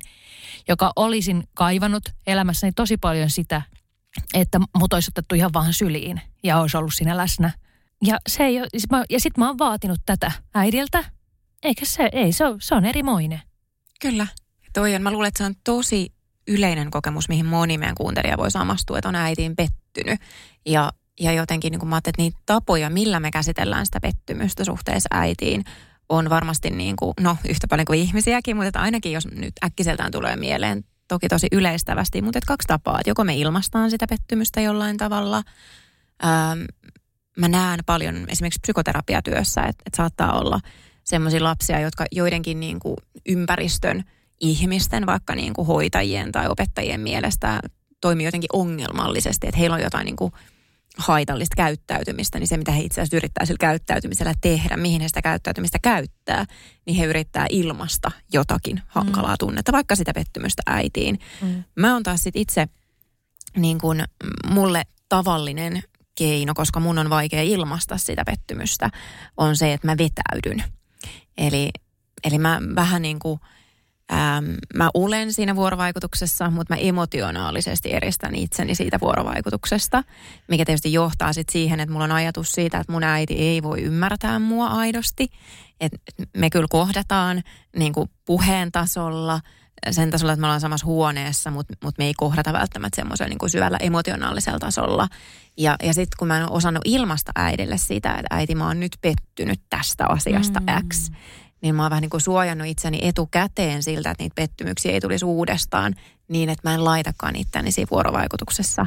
[0.67, 3.61] joka olisin kaivannut elämässäni tosi paljon sitä,
[4.33, 7.51] että mut olisi otettu ihan vaan syliin ja olisi ollut siinä läsnä.
[8.05, 11.03] Ja, se ei, ole- siis ja sitten mä oon vaatinut tätä äidiltä.
[11.63, 13.41] Eikä se, ei, se on, se on erimoinen.
[14.01, 14.27] Kyllä.
[14.73, 16.13] Toi on, mä luulen, että se on tosi
[16.47, 20.19] yleinen kokemus, mihin moni meidän kuuntelija voi samastua, että on äitiin pettynyt.
[20.65, 24.63] Ja, ja jotenkin niin kuin mä ajattelin, että niitä tapoja, millä me käsitellään sitä pettymystä
[24.63, 25.63] suhteessa äitiin,
[26.09, 30.35] on varmasti niin kuin, no yhtä paljon kuin ihmisiäkin, mutta ainakin jos nyt äkkiseltään tulee
[30.35, 34.97] mieleen, toki tosi yleistävästi, mutta että kaksi tapaa, että joko me ilmastaan sitä pettymystä jollain
[34.97, 35.43] tavalla,
[36.25, 36.59] ähm,
[37.37, 40.59] mä näen paljon esimerkiksi psykoterapiatyössä, että, että saattaa olla
[41.03, 42.95] sellaisia lapsia, jotka joidenkin niin kuin
[43.29, 44.03] ympäristön
[44.39, 47.59] ihmisten, vaikka niin kuin hoitajien tai opettajien mielestä
[48.01, 50.33] toimii jotenkin ongelmallisesti, että heillä on jotain niin kuin
[50.97, 55.21] haitallista käyttäytymistä, niin se mitä he itse asiassa yrittää sillä käyttäytymisellä tehdä, mihin he sitä
[55.21, 56.45] käyttäytymistä käyttää,
[56.85, 61.19] niin he yrittää ilmasta jotakin hankalaa tunnetta, vaikka sitä pettymystä äitiin.
[61.41, 61.63] Mm.
[61.75, 62.67] Mä oon taas sit itse
[63.57, 65.83] niin kuin mm, mulle tavallinen
[66.15, 68.89] keino, koska mun on vaikea ilmaista sitä pettymystä,
[69.37, 70.63] on se, että mä vetäydyn.
[71.37, 71.69] Eli,
[72.23, 73.39] eli mä vähän niin kuin,
[74.13, 80.03] äm, mä ulen siinä vuorovaikutuksessa, mutta mä emotionaalisesti eristän itseni siitä vuorovaikutuksesta,
[80.47, 83.81] mikä tietysti johtaa sitten siihen, että mulla on ajatus siitä, että mun äiti ei voi
[83.81, 85.27] ymmärtää mua aidosti.
[85.79, 85.97] Että
[86.37, 87.43] me kyllä kohdataan
[87.75, 89.39] niin kuin puheen tasolla,
[89.91, 93.49] sen tasolla, että me ollaan samassa huoneessa, mutta mut me ei kohdata välttämättä semmoisella niin
[93.49, 95.07] syvällä emotionaalisella tasolla.
[95.57, 98.79] Ja, ja sitten kun mä en ole osannut ilmasta äidille sitä, että äiti mä oon
[98.79, 100.89] nyt pettynyt tästä asiasta mm.
[100.89, 101.11] X,
[101.63, 105.25] niin mä oon vähän niin kuin suojannut itseni etukäteen siltä, että niitä pettymyksiä ei tulisi
[105.25, 105.95] uudestaan
[106.27, 108.85] niin, että mä en laitakaan itteni siinä vuorovaikutuksessa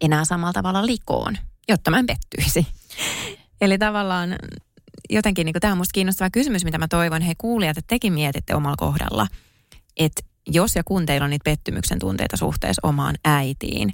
[0.00, 2.66] enää samalla tavalla likoon, jotta mä en pettyisi.
[3.60, 4.36] Eli tavallaan
[5.10, 8.54] jotenkin niin tämä on musta kiinnostava kysymys, mitä mä toivon, hei kuulijat, että tekin mietitte
[8.54, 9.26] omalla kohdalla,
[9.96, 13.92] että jos ja kun teillä on niitä pettymyksen tunteita suhteessa omaan äitiin,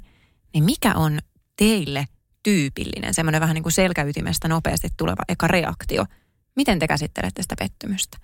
[0.53, 1.19] niin mikä on
[1.57, 2.05] teille
[2.43, 6.05] tyypillinen, semmoinen vähän niin kuin selkäytimestä nopeasti tuleva eka reaktio?
[6.55, 8.17] Miten te käsittelette sitä pettymystä?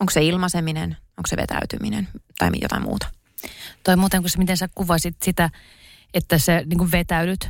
[0.00, 3.06] Onko se ilmaiseminen, onko se vetäytyminen tai jotain muuta?
[3.84, 5.50] Toi muuten, kun se, miten sä kuvasit sitä,
[6.14, 7.48] että sä niin kuin vetäydyt,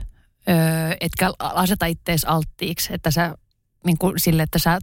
[0.48, 0.56] öö,
[1.00, 3.34] etkä aseta ittees alttiiksi, että sä
[3.86, 4.78] niin kuin sille, että sä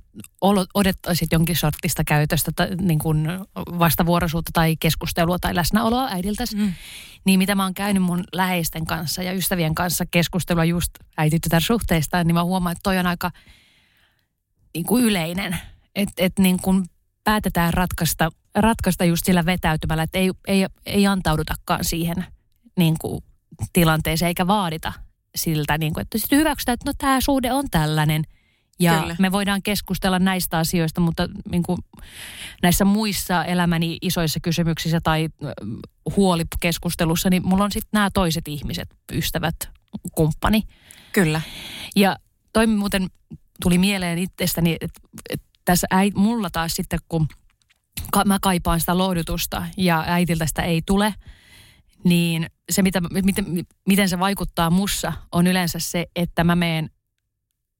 [0.73, 6.55] odottaisit jonkin sortista käytöstä, tai, niin kuin vastavuoroisuutta tai keskustelua tai läsnäoloa äidiltäsi.
[6.55, 6.73] Mm.
[7.25, 12.23] Niin mitä mä oon käynyt mun läheisten kanssa ja ystävien kanssa keskustelua just äiti suhteista,
[12.23, 13.31] niin mä huomaan, että toi on aika
[14.73, 15.57] niin kuin yleinen.
[15.95, 16.85] Että et niin kuin
[17.23, 22.25] päätetään ratkaista, ratkaista just sillä vetäytymällä, että ei, ei, ei antaudutakaan siihen
[22.77, 23.23] niin kuin
[23.73, 24.93] tilanteeseen eikä vaadita
[25.35, 28.23] siltä, niin kuin, että sitten hyväksytään, että no tämä suhde on tällainen.
[28.79, 29.15] Ja Kyllä.
[29.19, 31.77] Me voidaan keskustella näistä asioista, mutta niin kuin
[32.63, 35.53] näissä muissa elämäni isoissa kysymyksissä tai ö,
[36.15, 39.55] huolikeskustelussa, niin mulla on sitten nämä toiset ihmiset, ystävät,
[40.11, 40.63] kumppani.
[41.13, 41.41] Kyllä.
[41.95, 42.15] Ja
[42.53, 43.07] toi muuten
[43.63, 47.27] tuli mieleen itsestäni, että, että tässä äi, mulla taas sitten, kun
[48.11, 51.15] ka, mä kaipaan sitä lohdutusta ja äitiltä sitä ei tule,
[52.03, 53.45] niin se, mitä, miten,
[53.87, 56.89] miten se vaikuttaa mussa, on yleensä se, että mä meen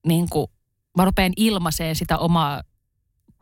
[0.07, 0.47] niin kuin,
[0.97, 2.61] mä rupean ilmaiseen sitä omaa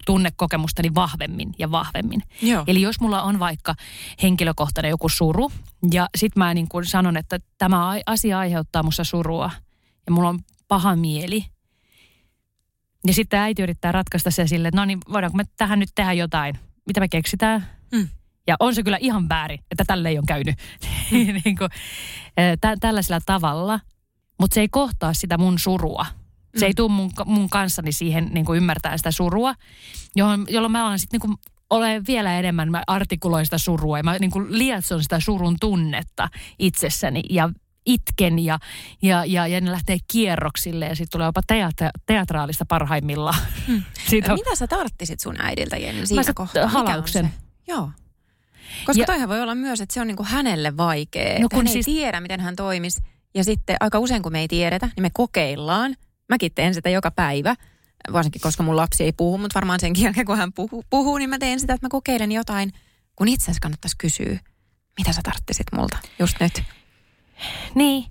[0.06, 2.22] tunnekokemustani vahvemmin ja vahvemmin.
[2.42, 2.64] Joo.
[2.68, 3.76] Eli jos mulla on vaikka
[4.24, 5.52] henkilökohtainen joku suru,
[5.92, 9.52] ja sit mä niin kuin sanon, että tämä asia aiheuttaa musta surua,
[10.06, 11.46] ja mulla on paha mieli,
[13.08, 16.14] ja sitten äiti yrittää ratkaista se silleen, että no niin, voidaanko me tähän nyt tehdä
[16.14, 16.60] jotain?
[16.88, 17.68] Mitä me keksitään?
[17.92, 18.08] Mm.
[18.48, 20.56] Ja on se kyllä ihan väärin, että tälle ei ole käynyt
[21.46, 21.70] niin kuin,
[22.62, 23.80] tä- tällaisella tavalla.
[24.40, 26.06] Mutta se ei kohtaa sitä mun surua.
[26.58, 26.76] Se ei Mm.
[26.76, 29.56] tule mun, mun kanssani siihen niin kuin ymmärtää sitä surua,
[30.16, 34.04] johon, jolloin mä alan sitten niin kuin ole vielä enemmän, mä artikuloin sitä surua ja
[34.04, 37.50] mä niin kuin lietson sitä surun tunnetta itsessäni ja
[37.86, 38.60] itken ja,
[39.02, 43.40] ja, ja, ja ne lähtee kierroksille ja sitten tulee jopa teatra, teatraalista parhaimmillaan.
[43.68, 43.84] Mm.
[44.10, 46.68] Siitä on, Mitä sä tarttisit sun äidiltä, Jenni, siinä sat- kohtaa?
[46.68, 47.26] Halauksen.
[47.26, 47.32] se?
[47.68, 47.90] Joo.
[48.86, 51.40] Koska ja, toihan voi olla myös, että se on niinku hänelle vaikea.
[51.40, 53.02] No kun hän ei siis- tiedä, miten hän toimisi.
[53.36, 55.96] Ja sitten aika usein, kun me ei tiedetä, niin me kokeillaan.
[56.30, 57.56] Mäkin teen sitä joka päivä,
[58.14, 61.30] varsinkin koska mun lapsi ei puhu, mutta varmaan senkin jälkeen, kun hän puhuu, puhuu niin
[61.30, 62.72] mä teen sitä, että mä kokeilen jotain,
[63.16, 64.40] kun itse asiassa kannattaisi kysyä,
[64.98, 66.64] mitä sä tarttisit multa just nyt.
[67.76, 68.06] Niin.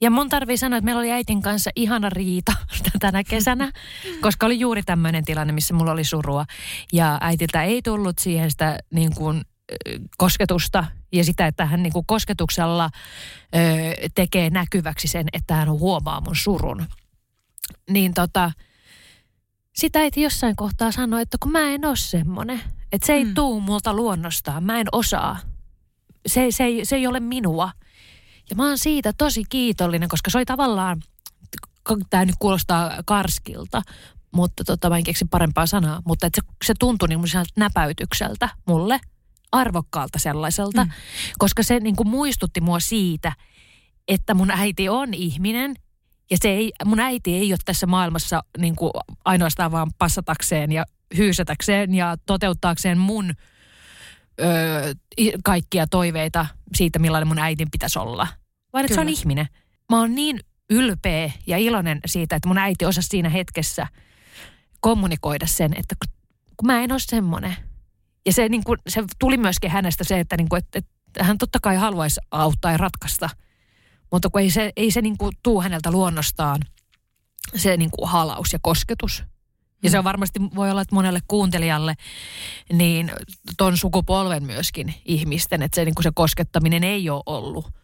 [0.00, 2.52] Ja mun tarvii sanoa, että meillä oli äitin kanssa ihana riita
[3.00, 3.72] tänä kesänä,
[4.20, 6.44] koska oli juuri tämmöinen tilanne, missä mulla oli surua.
[6.92, 9.42] Ja äitiltä ei tullut siihen sitä niin kuin,
[10.18, 12.90] kosketusta ja sitä, että hän niin kuin kosketuksella
[13.54, 13.58] ö,
[14.14, 16.86] tekee näkyväksi sen, että hän huomaa mun surun.
[17.90, 18.52] Niin tota,
[19.74, 22.60] sitä äiti jossain kohtaa sanoi, että kun mä en ole semmoinen,
[22.92, 23.34] että se ei mm.
[23.34, 25.38] tuu multa luonnostaan, mä en osaa.
[26.26, 27.70] Se, se, ei, se ei ole minua.
[28.50, 31.02] Ja mä oon siitä tosi kiitollinen, koska se oli tavallaan,
[32.10, 33.82] tämä nyt kuulostaa karskilta,
[34.32, 37.20] mutta tota, mä en keksi parempaa sanaa, mutta se, se tuntui niin
[37.56, 39.00] näpäytykseltä mulle,
[39.52, 40.90] arvokkaalta sellaiselta, mm.
[41.38, 43.32] koska se niin kuin muistutti mua siitä,
[44.08, 45.74] että mun äiti on ihminen
[46.30, 48.90] ja se ei, mun äiti ei ole tässä maailmassa niin kuin
[49.24, 50.84] ainoastaan vaan passatakseen ja
[51.16, 53.32] hyysätäkseen ja toteuttaakseen mun
[54.40, 54.94] öö,
[55.44, 58.26] kaikkia toiveita siitä, millainen mun äitin pitäisi olla.
[58.72, 59.46] Vaan että se on ihminen.
[59.90, 63.86] Mä oon niin ylpeä ja iloinen siitä, että mun äiti osasi siinä hetkessä
[64.80, 65.94] kommunikoida sen, että
[66.56, 67.56] kun mä en ole semmoinen.
[68.26, 71.38] Ja se, niin kuin, se tuli myöskin hänestä se, että, niin kuin, että, että hän
[71.38, 73.30] totta kai haluaisi auttaa ja ratkaista.
[74.12, 76.60] Mutta kun ei se, ei se niin kuin tuu häneltä luonnostaan
[77.56, 79.24] se niin kuin halaus ja kosketus.
[79.82, 81.94] Ja se on varmasti, voi olla, että monelle kuuntelijalle,
[82.72, 83.12] niin
[83.56, 87.79] ton sukupolven myöskin ihmisten, että se, niin kuin se koskettaminen ei ole ollut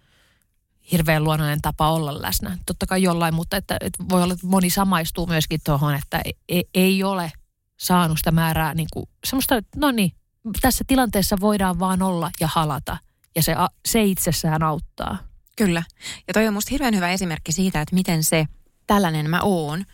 [0.92, 2.58] hirveän luonnollinen tapa olla läsnä.
[2.66, 6.64] Totta kai jollain, mutta että, että voi olla, että moni samaistuu myöskin tuohon, että ei,
[6.74, 7.32] ei ole
[7.76, 10.12] saanut sitä määrää niin kuin semmoista, no niin,
[10.60, 12.98] tässä tilanteessa voidaan vaan olla ja halata.
[13.36, 13.54] Ja se,
[13.88, 15.18] se itsessään auttaa.
[15.56, 15.82] Kyllä.
[16.28, 18.46] Ja toi on musta hirveän hyvä esimerkki siitä, että miten se
[18.86, 19.84] tällainen mä oon,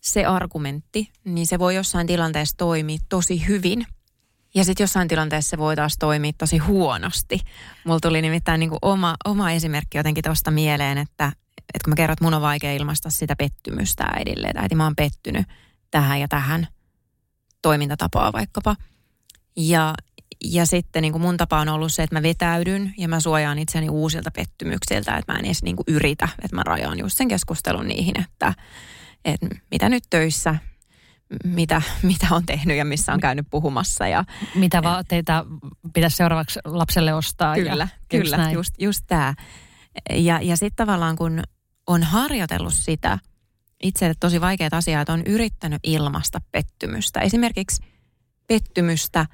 [0.00, 3.86] se argumentti, niin se voi jossain tilanteessa toimia tosi hyvin.
[4.56, 7.40] Ja sitten jossain tilanteessa se voi taas toimia tosi huonosti.
[7.84, 11.26] Mulla tuli nimittäin niin kuin oma, oma esimerkki jotenkin tuosta mieleen, että,
[11.58, 14.84] että kun mä kerron, että mun on vaikea ilmaista sitä pettymystä äidille, että äiti mä
[14.84, 15.46] oon pettynyt
[15.90, 16.68] tähän ja tähän
[17.62, 18.76] toimintatapaa vaikkapa.
[19.56, 19.94] Ja,
[20.44, 23.58] ja sitten niin kuin mun tapa on ollut se, että mä vetäydyn ja mä suojaan
[23.58, 27.28] itseni uusilta pettymyksiltä, että mä en edes niin kuin yritä, että mä rajaan just sen
[27.28, 28.54] keskustelun niihin, että,
[29.24, 30.54] että mitä nyt töissä,
[31.44, 34.08] mitä, mitä on tehnyt ja missä on käynyt puhumassa.
[34.08, 35.46] Ja, mitä vaatteita
[35.92, 37.54] pitäisi seuraavaksi lapselle ostaa.
[37.54, 39.34] Kyllä, ja kyllä, just, just, just tämä.
[40.10, 41.42] Ja, ja sitten tavallaan kun
[41.86, 43.18] on harjoitellut sitä
[43.82, 47.20] itselle tosi vaikeat asiaa, että on yrittänyt ilmasta pettymystä.
[47.20, 47.82] Esimerkiksi
[48.46, 49.26] pettymystä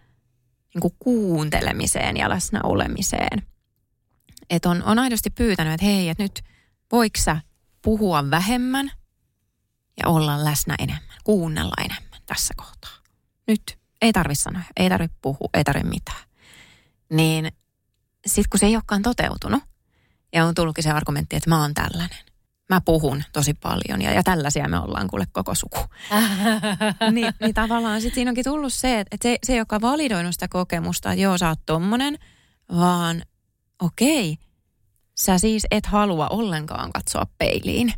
[0.74, 3.42] niin kuin kuuntelemiseen ja läsnä olemiseen.
[4.50, 6.42] Että on, on aidosti pyytänyt, että hei, että nyt
[6.92, 7.40] voiko sä
[7.82, 8.90] puhua vähemmän
[9.96, 12.92] ja olla läsnä enemmän, kuunnella enemmän tässä kohtaa.
[13.46, 16.22] Nyt ei tarvi sanoa, ei tarvi puhua, ei tarvi mitään.
[17.10, 17.52] Niin
[18.26, 19.62] sitten kun se ei olekaan toteutunut
[20.32, 22.18] ja on tullutkin se argumentti, että mä oon tällainen,
[22.68, 25.78] mä puhun tosi paljon ja, ja tällaisia me ollaan kuule koko suku.
[27.12, 31.12] niin, niin tavallaan sitten siinä onkin tullut se, että se, se, joka validoinut sitä kokemusta,
[31.12, 32.18] että joo sä oot tommonen,
[32.76, 33.22] vaan
[33.82, 34.38] okei,
[35.14, 37.92] sä siis et halua ollenkaan katsoa peiliin.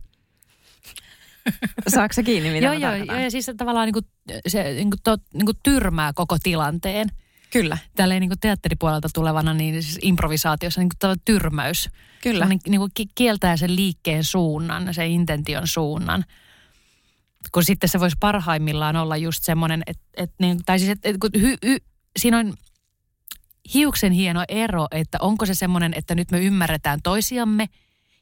[1.88, 4.06] Saatko kiinni, mitä joo, joo, joo, ja siis se tavallaan niin kuin,
[4.46, 7.08] se niin kuin, to, niin kuin tyrmää koko tilanteen.
[7.50, 7.78] Kyllä.
[7.96, 11.90] Tälleen niin kuin teatteripuolelta tulevana, niin siis improvisaatiossa niin kuin tyrmäys.
[12.22, 12.44] Kyllä.
[12.44, 16.24] Niin, niin kuin kieltää sen liikkeen suunnan, sen intention suunnan.
[17.52, 21.38] Kun sitten se voisi parhaimmillaan olla just semmoinen, että, että niin, tai siis, että, että
[21.38, 21.76] hy, hy,
[22.18, 22.54] siinä on
[23.74, 27.68] hiuksen hieno ero, että onko se semmoinen, että nyt me ymmärretään toisiamme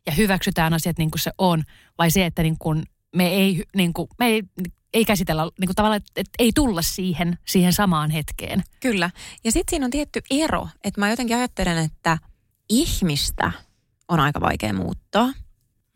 [0.07, 1.63] ja hyväksytään asiat niin kuin se on,
[1.99, 2.83] vai se, että niin kuin
[3.17, 4.43] me ei, niin kuin, me ei
[4.95, 8.65] ei käsitellä niin kuin tavallaan, että, että ei tulla siihen, siihen samaan hetkeen.
[8.81, 9.11] Kyllä.
[9.45, 12.19] Ja sitten siinä on tietty ero, että mä jotenkin ajattelen, että
[12.69, 13.53] ihmistä
[14.09, 15.33] on aika vaikea muuttaa,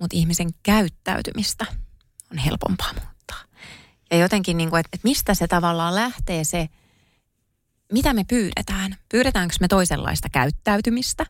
[0.01, 1.67] mutta ihmisen käyttäytymistä
[2.33, 3.41] on helpompaa muuttaa.
[4.11, 6.69] Ja jotenkin, niin kuin, että, että mistä se tavallaan lähtee se,
[7.93, 8.97] mitä me pyydetään.
[9.09, 11.27] Pyydetäänkö me toisenlaista käyttäytymistä?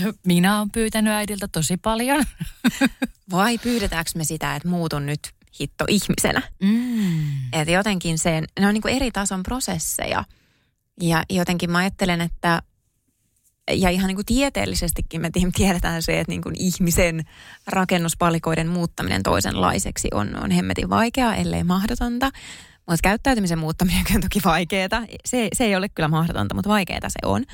[0.26, 2.24] Minä olen pyytänyt äidiltä tosi paljon.
[3.30, 5.20] Vai pyydetäänkö me sitä, että muutun nyt
[5.60, 6.42] hitto ihmisenä.
[6.62, 7.52] Mm.
[7.52, 10.24] Että jotenkin sen, ne on niin kuin eri tason prosesseja.
[11.00, 12.62] Ja jotenkin mä ajattelen, että
[13.70, 17.24] ja ihan niin kuin tieteellisestikin me tiedetään se, että niin kuin ihmisen
[17.66, 22.30] rakennuspalikoiden muuttaminen toisenlaiseksi on, on hemmetin vaikeaa, ellei mahdotonta.
[22.88, 25.06] Mutta käyttäytymisen muuttaminen on toki vaikeaa.
[25.24, 27.44] Se, se ei ole kyllä mahdotonta, mutta vaikeaa se on.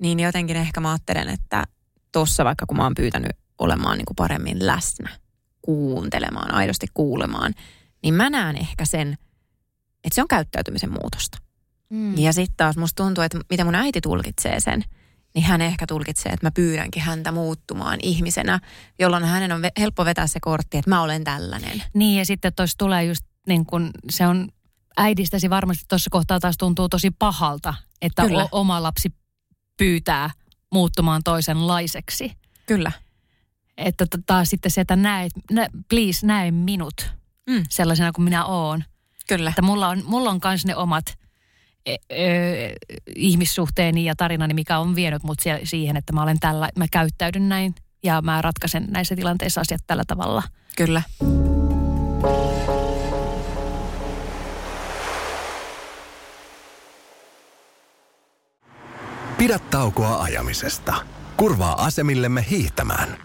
[0.00, 1.64] Niin jotenkin ehkä mä ajattelen, että
[2.12, 5.10] tuossa vaikka kun mä oon pyytänyt olemaan niin kuin paremmin läsnä–
[5.62, 7.54] kuuntelemaan, aidosti kuulemaan,
[8.02, 9.12] niin mä näen ehkä sen,
[10.04, 11.38] että se on käyttäytymisen muutosta.
[11.90, 12.18] Mm.
[12.18, 14.84] Ja sitten taas musta tuntuu, että mitä mun äiti tulkitsee sen,
[15.34, 18.60] niin hän ehkä tulkitsee, että mä pyydänkin häntä muuttumaan ihmisenä,
[18.98, 21.82] jolloin hänen on helppo vetää se kortti, että mä olen tällainen.
[21.94, 24.48] Niin ja sitten tuossa tulee just niin kuin se on
[24.96, 29.12] äidistäsi varmasti tuossa kohtaa taas tuntuu tosi pahalta, että o- oma lapsi
[29.80, 30.30] pyytää
[30.72, 32.32] muuttumaan toisenlaiseksi.
[32.66, 32.92] Kyllä.
[33.76, 37.10] Että taas sitten se, että näet, nä, please näe minut
[37.50, 37.64] mm.
[37.68, 38.84] sellaisena kuin minä oon.
[39.28, 39.50] Kyllä.
[39.50, 41.04] Että mulla on, mulla on kans ne omat
[41.88, 42.16] ö, ö,
[43.16, 47.74] ihmissuhteeni ja tarinani, mikä on vienyt mut siihen, että mä olen tällä, mä käyttäydyn näin
[48.02, 50.42] ja mä ratkaisen näissä tilanteissa asiat tällä tavalla.
[50.76, 51.02] Kyllä.
[59.40, 60.94] Pidä taukoa ajamisesta.
[61.36, 63.16] Kurvaa asemillemme hiihtämään.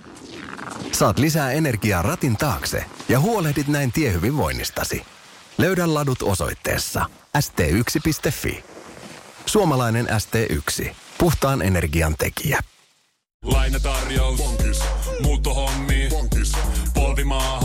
[0.92, 5.06] Saat lisää energiaa ratin taakse ja huolehdit näin tiehyvinvoinnistasi.
[5.58, 7.06] Löydä ladut osoitteessa
[7.38, 8.64] st1.fi.
[9.46, 10.90] Suomalainen ST1.
[11.18, 12.60] Puhtaan energian tekijä.
[13.44, 14.42] Lainatarjous.
[15.22, 16.10] Muuttohommi.
[16.94, 17.65] Polvimaaha.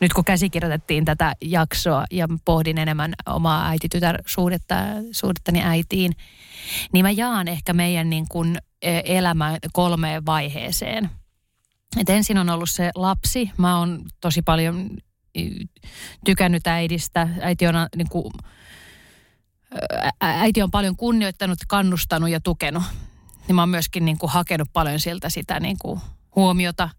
[0.00, 4.74] Nyt kun käsikirjoitettiin tätä jaksoa ja pohdin enemmän omaa äiti-tytär-suhdetta,
[5.12, 6.12] suhdettani äitiin,
[6.92, 11.10] niin mä jaan ehkä meidän niin kuin e, elämä kolmeen vaiheeseen.
[12.00, 13.50] Et ensin on ollut se lapsi.
[13.56, 14.90] Mä oon tosi paljon
[16.24, 17.28] tykännyt äidistä.
[17.40, 18.32] Äiti on, niin kuin,
[20.20, 22.82] äiti on paljon kunnioittanut, kannustanut ja tukenut.
[23.46, 26.00] Niin mä oon myöskin niin kuin hakenut paljon siltä sitä niin kuin
[26.36, 26.90] huomiota,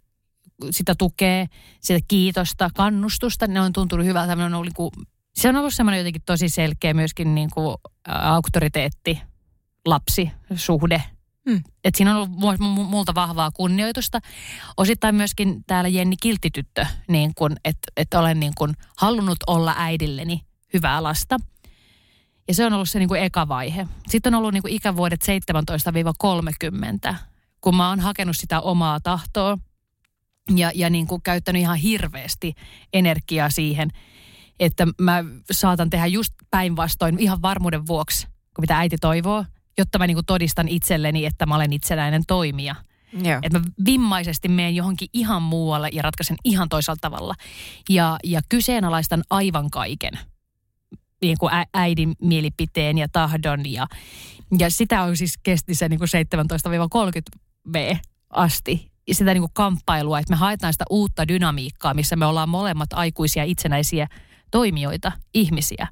[0.72, 1.46] sitä tukea,
[1.82, 4.34] sitä kiitosta, kannustusta, ne on tuntunut hyvältä.
[4.34, 4.92] On ollut, kuin,
[5.36, 7.76] se on ollut semmoinen jotenkin tosi selkeä myöskin niin kuin
[8.08, 9.22] auktoriteetti,
[9.86, 11.04] lapsi, suhde.
[11.50, 11.64] Hmm.
[11.84, 14.20] Et siinä on ollut multa vahvaa kunnioitusta.
[14.78, 17.34] Osittain myöskin täällä Jenni Kiltityttö, niin
[17.66, 20.42] että et olen niin kun halunnut olla äidilleni
[20.74, 21.38] hyvää lasta.
[22.48, 23.88] Ja se on ollut se niin kuin eka vaihe.
[24.08, 25.22] Sitten on ollut niin kuin ikävuodet
[27.12, 27.16] 17-30,
[27.62, 29.58] kun mä oon hakenut sitä omaa tahtoa–
[30.56, 32.54] ja, ja niin kuin käyttänyt ihan hirveästi
[32.94, 33.90] energiaa siihen,
[34.60, 39.46] että mä saatan tehdä just päinvastoin ihan varmuuden vuoksi, kun mitä äiti toivoo,
[39.78, 42.76] jotta mä niin kuin todistan itselleni, että mä olen itsenäinen toimija.
[43.24, 43.40] Joo.
[43.44, 47.36] Että mä vimmaisesti menen johonkin ihan muualle ja ratkaisen ihan toisella tavalla.
[47.90, 50.20] Ja, ja kyseenalaistan aivan kaiken.
[51.22, 53.72] Niin kuin äidin mielipiteen ja tahdon.
[53.72, 53.88] Ja,
[54.60, 56.10] ja sitä on siis kesti se niin kuin
[57.38, 57.40] 17-30
[57.74, 57.96] V
[58.30, 62.94] asti sitä niin kuin kamppailua, että me haetaan sitä uutta dynamiikkaa, missä me ollaan molemmat
[62.94, 64.08] aikuisia itsenäisiä
[64.52, 65.88] toimijoita, ihmisiä.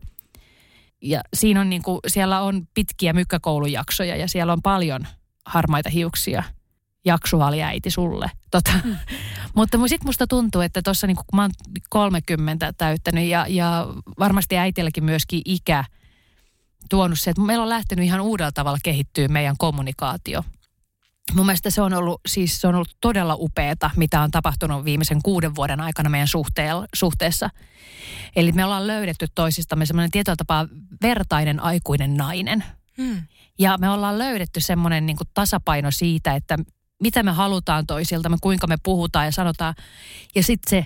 [1.02, 5.08] Ja siinä on niin kuin, siellä on pitkiä mykkäkoulujaksoja ja siellä on paljon
[5.46, 6.44] harmaita hiuksia.
[7.06, 8.32] Jaksuaali äiti sulle.
[8.52, 8.72] Tota.
[8.84, 8.96] Mm.
[9.56, 11.52] Mutta sitten musta tuntuu, että tuossa niin kun mä oon
[11.90, 13.88] 30 täyttänyt ja, ja
[14.20, 15.84] varmasti äitilläkin myöskin ikä
[16.90, 20.44] tuonut se, että meillä on lähtenyt ihan uudella tavalla kehittyä meidän kommunikaatio–
[21.34, 25.22] mun mielestä se on ollut, siis se on ollut todella upeeta, mitä on tapahtunut viimeisen
[25.24, 26.28] kuuden vuoden aikana meidän
[26.94, 27.50] suhteessa.
[28.36, 30.68] Eli me ollaan löydetty toisistamme semmoinen tietyllä tapaa
[31.02, 32.64] vertainen aikuinen nainen.
[32.98, 33.22] Hmm.
[33.60, 36.58] Ja me ollaan löydetty semmoinen niin kuin tasapaino siitä, että
[37.02, 39.76] mitä me halutaan toisilta, me kuinka me puhutaan ja sanotaan.
[40.36, 40.86] Ja sitten se,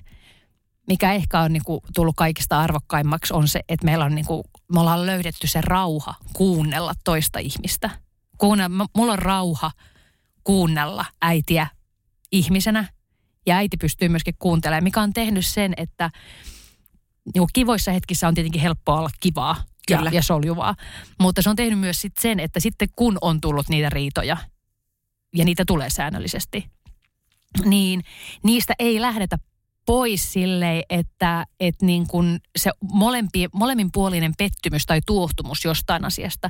[0.87, 4.43] mikä ehkä on niin kuin tullut kaikista arvokkaimmaksi, on se, että meillä on niin kuin,
[4.73, 7.89] me ollaan löydetty se rauha kuunnella toista ihmistä.
[8.37, 9.71] Kuunnella, mulla on rauha
[10.43, 11.67] kuunnella äitiä
[12.31, 12.85] ihmisenä.
[13.45, 16.11] Ja äiti pystyy myöskin kuuntelemaan, mikä on tehnyt sen, että
[17.35, 20.75] niin kivoissa hetkissä on tietenkin helppoa olla kivaa ja, ja soljuvaa,
[21.19, 24.37] mutta se on tehnyt myös sit sen, että sitten kun on tullut niitä riitoja,
[25.35, 26.69] ja niitä tulee säännöllisesti,
[27.65, 28.03] niin
[28.43, 29.37] niistä ei lähdetä
[29.85, 36.49] pois silleen, että, että niin kun se molempi, molemminpuolinen pettymys tai tuohtumus jostain asiasta,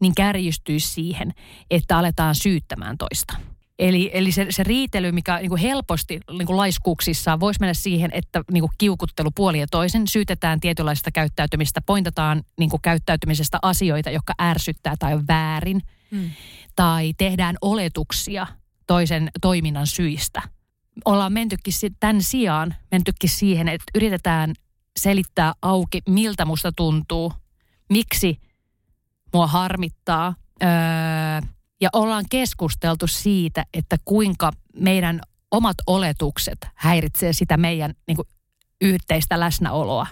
[0.00, 1.32] niin kärjistyisi siihen,
[1.70, 3.36] että aletaan syyttämään toista.
[3.78, 8.10] Eli, eli se, se riitely, mikä niin kuin helposti niin kuin laiskuuksissaan voisi mennä siihen,
[8.14, 14.10] että niin kuin kiukuttelu puoli ja toisen syytetään tietynlaista käyttäytymistä, pointataan niin kuin käyttäytymisestä asioita,
[14.10, 16.30] jotka ärsyttää tai on väärin, mm.
[16.76, 18.46] tai tehdään oletuksia
[18.86, 20.42] toisen toiminnan syistä.
[21.04, 24.54] Ollaan mentykin tämän sijaan, mentykin siihen, että yritetään
[24.98, 27.32] selittää auki, miltä musta tuntuu,
[27.90, 28.40] miksi
[29.32, 30.68] mua harmittaa, öö,
[31.80, 35.20] ja ollaan keskusteltu siitä, että kuinka meidän
[35.50, 38.28] omat oletukset häiritsee sitä meidän niin kuin,
[38.80, 40.06] yhteistä läsnäoloa.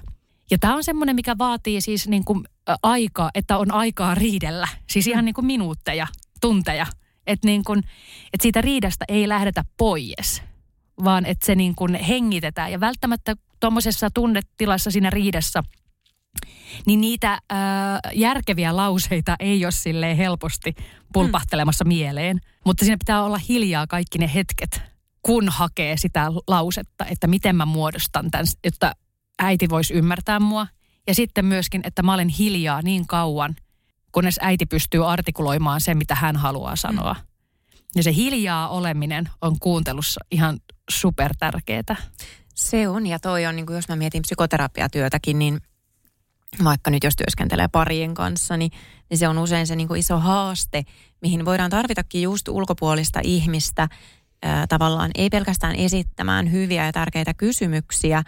[0.51, 2.45] Ja tämä on semmoinen, mikä vaatii siis niin kuin,
[2.83, 4.69] aikaa, että on aikaa riidellä.
[4.91, 6.07] Siis ihan niin kuin minuutteja,
[6.41, 6.87] tunteja.
[7.27, 7.79] Että niin kuin,
[8.33, 10.43] että siitä riidasta ei lähdetä pois,
[11.05, 12.73] vaan että se niin kuin hengitetään.
[12.73, 15.65] Ja välttämättä tuommoisessa tunnetilassa siinä riidassa–
[16.87, 17.39] niin niitä äh,
[18.15, 20.75] järkeviä lauseita ei ole silleen helposti
[21.13, 21.89] pulpahtelemassa mm.
[21.89, 22.41] mieleen.
[22.65, 24.83] Mutta siinä pitää olla hiljaa kaikki ne hetket,
[25.23, 28.93] kun hakee sitä lausetta, että miten mä muodostan tämän, että
[29.39, 30.67] äiti voisi ymmärtää mua.
[31.07, 33.57] Ja sitten myöskin, että mä olen hiljaa niin kauan,
[34.13, 37.13] kunnes äiti pystyy artikuloimaan sen, mitä hän haluaa sanoa.
[37.15, 37.21] Mm.
[37.97, 40.59] Ja se hiljaa oleminen on kuuntelussa ihan
[40.91, 41.97] super tärkeää.
[42.55, 45.61] Se on, ja toi on, niin kuin jos mä mietin psykoterapiatyötäkin, niin
[46.65, 48.71] vaikka nyt jos työskentelee parien kanssa, niin,
[49.11, 50.83] niin se on usein se niin kuin iso haaste,
[51.23, 53.89] mihin voidaan tarvitakin just ulkopuolista ihmistä
[54.43, 58.23] ää, tavallaan ei pelkästään esittämään hyviä ja tärkeitä kysymyksiä,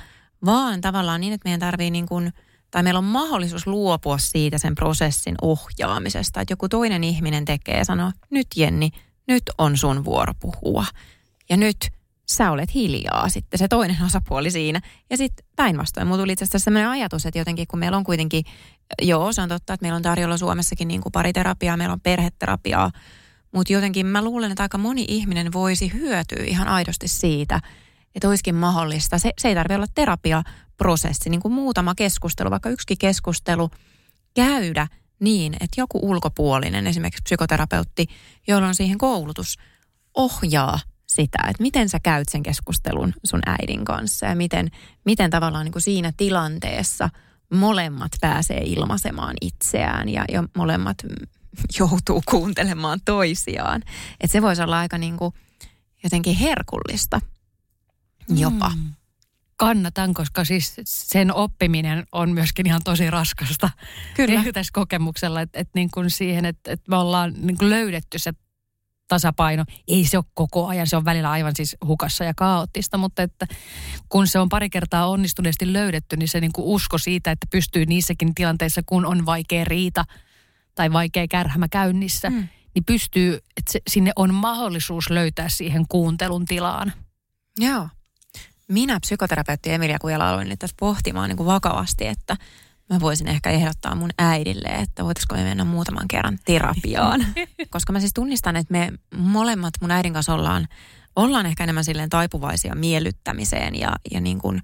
[0.45, 2.33] vaan tavallaan niin, että meidän tarvii niin kuin,
[2.71, 7.85] tai meillä on mahdollisuus luopua siitä sen prosessin ohjaamisesta, että joku toinen ihminen tekee ja
[7.85, 8.91] sanoo, nyt Jenni,
[9.29, 10.85] nyt on sun vuoro puhua.
[11.51, 11.77] Ja nyt
[12.37, 14.81] sä olet hiljaa sitten se toinen osapuoli siinä.
[15.11, 18.45] Ja sitten päinvastoin, mulla tuli itse asiassa sellainen ajatus, että jotenkin kun meillä on kuitenkin,
[19.03, 22.91] joo se on totta, että meillä on tarjolla Suomessakin niin kuin pariterapiaa, meillä on perheterapiaa,
[23.53, 27.61] mutta jotenkin mä luulen, että aika moni ihminen voisi hyötyä ihan aidosti siitä,
[28.15, 29.19] että olisikin mahdollista.
[29.19, 33.71] Se, se ei tarvitse olla terapiaprosessi, niin kuin muutama keskustelu, vaikka yksi keskustelu
[34.35, 34.87] käydä
[35.21, 38.07] niin, että joku ulkopuolinen, esimerkiksi psykoterapeutti,
[38.49, 39.59] jolla on siihen koulutus,
[40.15, 40.79] ohjaa
[41.15, 44.71] sitä, että miten sä käyt sen keskustelun sun äidin kanssa ja miten,
[45.05, 47.11] miten tavallaan niin kuin siinä tilanteessa
[47.55, 50.97] molemmat pääsee ilmaisemaan itseään ja, ja molemmat
[51.79, 53.83] joutuu kuuntelemaan toisiaan.
[54.21, 55.35] Että se voisi olla aika niin kuin
[56.03, 57.21] jotenkin herkullista
[58.29, 58.69] jopa.
[58.69, 58.91] Mm.
[59.57, 63.71] Kannatan, koska siis sen oppiminen on myöskin ihan tosi raskasta.
[64.15, 64.45] Kyllä.
[64.53, 68.33] Tässä kokemuksella, että, että niin kuin siihen, että, että me ollaan niin kuin löydetty se
[69.11, 69.65] tasapaino.
[69.89, 73.47] Ei se ole koko ajan, se on välillä aivan siis hukassa ja kaoottista, mutta että
[74.09, 77.87] kun se on pari kertaa onnistuneesti löydetty, niin se niin kuin usko siitä, että pystyy
[77.87, 80.05] niissäkin tilanteissa, kun on vaikea riita
[80.75, 82.49] tai vaikea kärhämä käynnissä, mm.
[82.75, 86.93] niin pystyy, että se, sinne on mahdollisuus löytää siihen kuuntelun tilaan.
[87.59, 87.89] Joo.
[88.69, 92.37] Minä psykoterapeutti Emilia Kujala aloin tässä pohtimaan niin kuin vakavasti, että–
[92.91, 97.27] mä voisin ehkä ehdottaa mun äidille, että voitaisiko me mennä muutaman kerran terapiaan.
[97.71, 100.69] Koska mä siis tunnistan, että me molemmat mun äidin kanssa ollaan,
[101.17, 104.63] ollaan ehkä enemmän silleen taipuvaisia miellyttämiseen ja, ja niin kuin,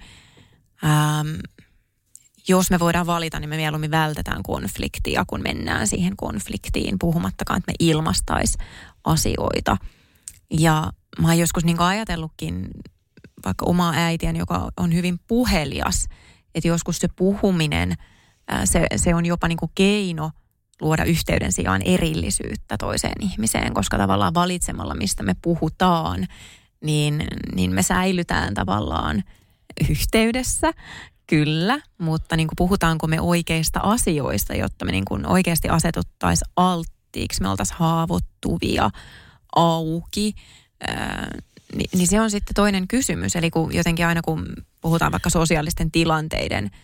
[0.84, 1.28] ähm,
[2.48, 7.72] jos me voidaan valita, niin me mieluummin vältetään konfliktia, kun mennään siihen konfliktiin, puhumattakaan, että
[7.72, 8.58] me ilmastais
[9.04, 9.76] asioita.
[10.50, 12.68] Ja mä oon joskus niin ajatellutkin
[13.44, 16.08] vaikka omaa äitiäni, joka on hyvin puhelias,
[16.54, 17.94] että joskus se puhuminen–
[18.64, 20.30] se, se on jopa niin kuin keino
[20.80, 26.26] luoda yhteyden sijaan erillisyyttä toiseen ihmiseen, koska tavallaan valitsemalla, mistä me puhutaan,
[26.80, 27.24] niin,
[27.54, 29.24] niin me säilytään tavallaan
[29.90, 30.72] yhteydessä,
[31.26, 37.42] kyllä, mutta niin kuin puhutaanko me oikeista asioista, jotta me niin kuin oikeasti asetuttaisiin alttiiksi,
[37.42, 38.90] me oltaisiin haavoittuvia,
[39.56, 40.34] auki,
[40.86, 41.30] ää,
[41.76, 43.36] niin, niin se on sitten toinen kysymys.
[43.36, 44.46] Eli kun jotenkin aina kun
[44.80, 46.70] puhutaan vaikka sosiaalisten tilanteiden–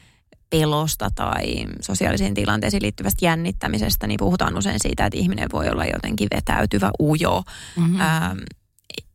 [0.52, 6.28] pelosta tai sosiaalisiin tilanteisiin liittyvästä jännittämisestä, niin puhutaan usein siitä, että ihminen voi olla jotenkin
[6.34, 7.42] vetäytyvä, ujo,
[7.76, 8.00] mm-hmm.
[8.00, 8.38] ähm,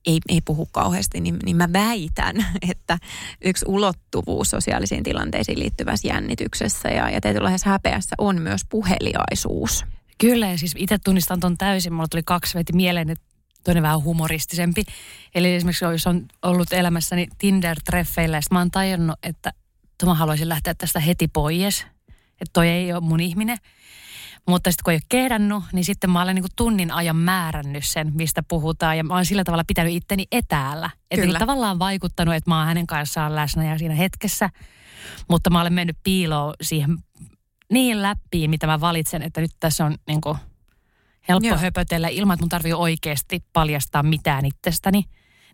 [0.06, 2.36] ei, ei puhu kauheasti, niin, niin mä väitän,
[2.72, 2.98] että
[3.46, 9.86] yksi ulottuvuus sosiaalisiin tilanteisiin liittyvässä jännityksessä ja, ja tietynlaisessa häpeässä on myös puheliaisuus.
[10.18, 11.94] Kyllä, ja siis itse tunnistan ton täysin.
[11.94, 13.24] Mulla tuli kaksi veti mieleen, että
[13.64, 14.84] toinen vähän humoristisempi.
[15.36, 19.54] Eli esimerkiksi jos on ollut elämässäni Tinder-treffeillä, ja mä oon tajunnut, että
[20.06, 21.86] mä haluaisin lähteä tästä heti pois,
[22.32, 23.58] että toi ei ole mun ihminen.
[24.48, 28.12] Mutta sitten kun ei ole kehdannut, niin sitten mä olen niin tunnin ajan määrännyt sen,
[28.16, 28.98] mistä puhutaan.
[28.98, 30.90] Ja mä oon sillä tavalla pitänyt itteni etäällä.
[31.12, 34.50] Että tavallaan vaikuttanut, että mä oon hänen kanssaan läsnä ja siinä hetkessä.
[35.30, 36.98] Mutta mä olen mennyt piiloon siihen
[37.72, 40.38] niin läppiin, mitä mä valitsen, että nyt tässä on niin kuin
[41.30, 41.58] Helppo Joo.
[41.58, 45.04] höpötellä ilman, että mun tarvii oikeasti paljastaa mitään itsestäni.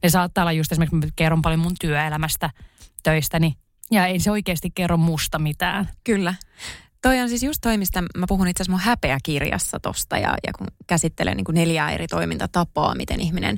[0.04, 2.50] Ne saattaa olla just esimerkiksi, mä kerron paljon mun työelämästä,
[3.04, 3.54] töistäni.
[3.94, 5.90] Ja ei se oikeasti kerro musta mitään.
[6.04, 6.34] Kyllä.
[7.02, 10.54] Toi on siis just toi, mistä mä puhun itse asiassa mun häpeäkirjassa tosta ja, ja
[10.58, 13.58] kun käsittelen niin kuin neljää eri toimintatapaa, miten ihminen,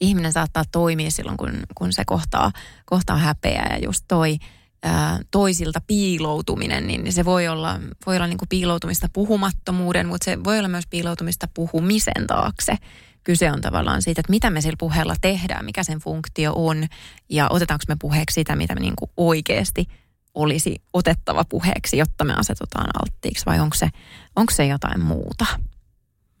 [0.00, 2.52] ihminen saattaa toimia silloin, kun, kun se kohtaa,
[2.84, 4.36] kohtaa häpeää ja just toi
[4.82, 10.44] ää, toisilta piiloutuminen, niin se voi olla, voi olla niin kuin piiloutumista puhumattomuuden, mutta se
[10.44, 12.76] voi olla myös piiloutumista puhumisen taakse.
[13.24, 16.86] Kyse on tavallaan siitä, että mitä me sillä puheella tehdään, mikä sen funktio on
[17.28, 19.86] ja otetaanko me puheeksi sitä, mitä me niin kuin oikeasti
[20.34, 23.88] olisi otettava puheeksi, jotta me asetutaan alttiiksi vai onko se,
[24.36, 25.46] onko se jotain muuta?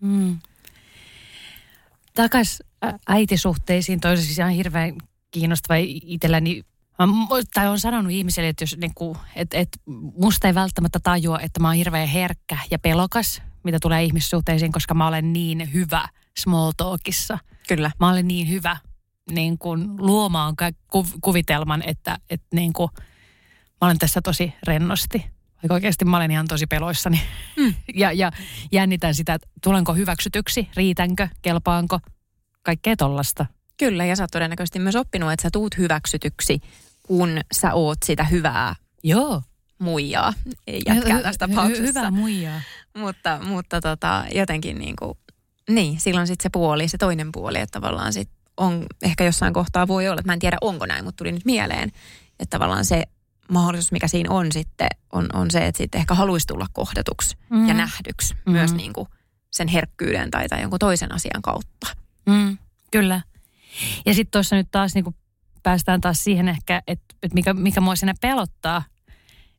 [0.00, 0.38] Mm.
[2.14, 2.62] Takas
[3.08, 4.94] äitisuhteisiin, toisaalta siis ihan hirveän
[5.30, 6.62] kiinnostava itselläni.
[7.54, 9.68] Tai on sanonut ihmisille, että jos niinku, et, et
[10.16, 14.94] musta ei välttämättä tajua, että mä oon hirveän herkkä ja pelokas, mitä tulee ihmissuhteisiin, koska
[14.94, 16.08] mä olen niin hyvä
[16.38, 17.38] small talkissa.
[17.68, 17.90] Kyllä.
[18.00, 18.76] Mä olen niin hyvä
[19.30, 20.54] niin kuin luomaan
[21.20, 22.90] kuvitelman, että, että niin kuin,
[23.80, 25.18] mä olen tässä tosi rennosti.
[25.62, 27.22] Vaikka oikeasti mä olen ihan tosi peloissani.
[27.56, 27.74] Mm.
[27.94, 28.32] ja, ja
[28.72, 32.00] jännitän sitä, että tulenko hyväksytyksi, riitänkö, kelpaanko,
[32.62, 33.46] kaikkea tollasta.
[33.76, 36.60] Kyllä, ja sä oot todennäköisesti myös oppinut, että sä tuut hyväksytyksi,
[37.02, 38.74] kun sä oot sitä hyvää
[39.04, 39.42] Joo.
[39.78, 40.32] muijaa,
[40.66, 41.82] ei jätkää tässä tapauksessa.
[41.82, 42.60] Hy- hyvä muijaa.
[42.96, 45.18] Mutta, mutta tota, jotenkin niin kuin,
[45.70, 49.88] niin, silloin sitten se puoli, se toinen puoli, että tavallaan sit on, ehkä jossain kohtaa
[49.88, 51.92] voi olla, että mä en tiedä onko näin, mutta tuli nyt mieleen,
[52.40, 53.04] että tavallaan se
[53.48, 57.68] mahdollisuus, mikä siinä on sitten, on, on se, että sitten ehkä haluaisi tulla kohdatuksi mm.
[57.68, 58.52] ja nähdyksi mm.
[58.52, 59.08] myös niin kuin
[59.50, 61.86] sen herkkyyden tai, tai jonkun toisen asian kautta.
[62.26, 62.58] Mm,
[62.90, 63.20] kyllä.
[64.06, 65.16] Ja sitten tuossa nyt taas niin
[65.62, 68.82] päästään taas siihen ehkä, että, että mikä, mikä mua siinä pelottaa,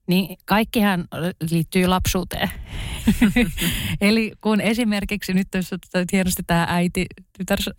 [0.08, 1.08] niin kaikkihan
[1.52, 2.50] liittyy lapsuuteen.
[4.02, 7.06] Eli kun esimerkiksi nyt jos otetaan hienosti tämä äiti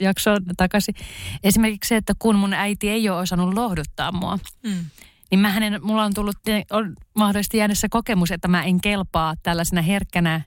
[0.01, 0.95] jaksoon takaisin.
[1.43, 4.85] Esimerkiksi se, että kun mun äiti ei ole osannut lohduttaa mua, mm.
[5.31, 6.37] niin mä hänen, mulla on tullut
[6.71, 10.41] on mahdollisesti jäänyt se kokemus, että mä en kelpaa tällaisena herkkänä,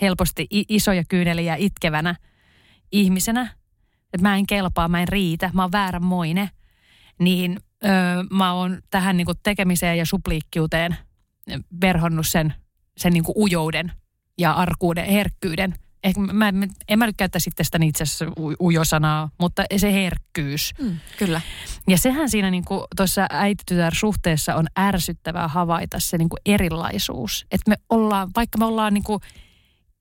[0.00, 2.14] helposti isoja kyyneliä itkevänä
[2.92, 3.56] ihmisenä.
[4.12, 6.48] Että mä en kelpaa, mä en riitä, mä oon vääränmoinen.
[7.18, 7.90] Niin öö,
[8.30, 10.96] mä oon tähän niinku tekemiseen ja supliikkiuteen
[11.80, 12.54] verhonnut sen,
[12.96, 13.92] sen niinku ujouden
[14.38, 15.74] ja arkuuden, herkkyyden.
[16.04, 18.24] Ehkä mä, mä, en mä nyt käyttäisi sitten sitä itse asiassa
[18.60, 20.74] ujosanaa, mutta se herkkyys.
[20.80, 21.40] Mm, kyllä.
[21.88, 27.46] Ja sehän siinä niinku tuossa äititytär-suhteessa on ärsyttävää havaita se niinku erilaisuus.
[27.50, 29.20] Että me ollaan, vaikka me ollaan niinku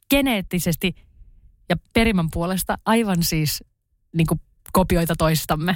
[0.10, 0.96] geneettisesti
[1.70, 3.64] ja perimän puolesta aivan siis
[4.14, 4.40] niinku
[4.72, 5.76] kopioita toistamme,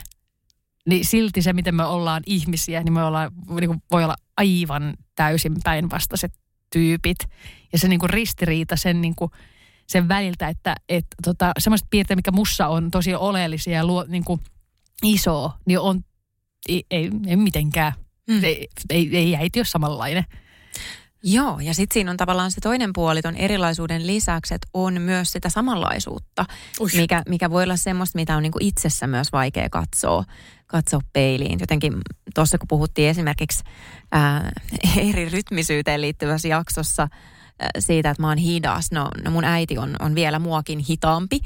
[0.85, 4.93] niin silti se, miten me ollaan ihmisiä, niin me ollaan, niin kuin voi olla aivan
[5.15, 6.33] täysin päinvastaiset
[6.73, 7.17] tyypit.
[7.73, 9.31] Ja se niin kuin ristiriita sen, niin kuin,
[9.87, 14.23] sen väliltä, että, että tota, semmoiset piirteet, mikä mussa on tosi oleellisia ja luo, niin
[14.23, 14.41] kuin
[15.03, 16.03] iso, niin on,
[16.69, 17.93] ei, ei, ei mitenkään.
[18.27, 18.43] Mm.
[18.43, 20.25] Ei, ei, ei äiti ole samanlainen.
[21.23, 25.31] Joo, ja sitten siinä on tavallaan se toinen puoli ton erilaisuuden lisäksi, että on myös
[25.31, 26.45] sitä samanlaisuutta,
[26.95, 30.23] mikä, mikä voi olla semmoista, mitä on niinku itsessä myös vaikea katsoa,
[30.69, 31.59] katsoa peiliin.
[31.59, 31.93] Jotenkin
[32.35, 33.63] tuossa kun puhuttiin esimerkiksi
[34.11, 34.51] ää,
[35.09, 37.07] eri rytmisyyteen liittyvässä jaksossa
[37.59, 41.39] ää, siitä, että mä oon hidas, no, no mun äiti on, on vielä muakin hitaampi.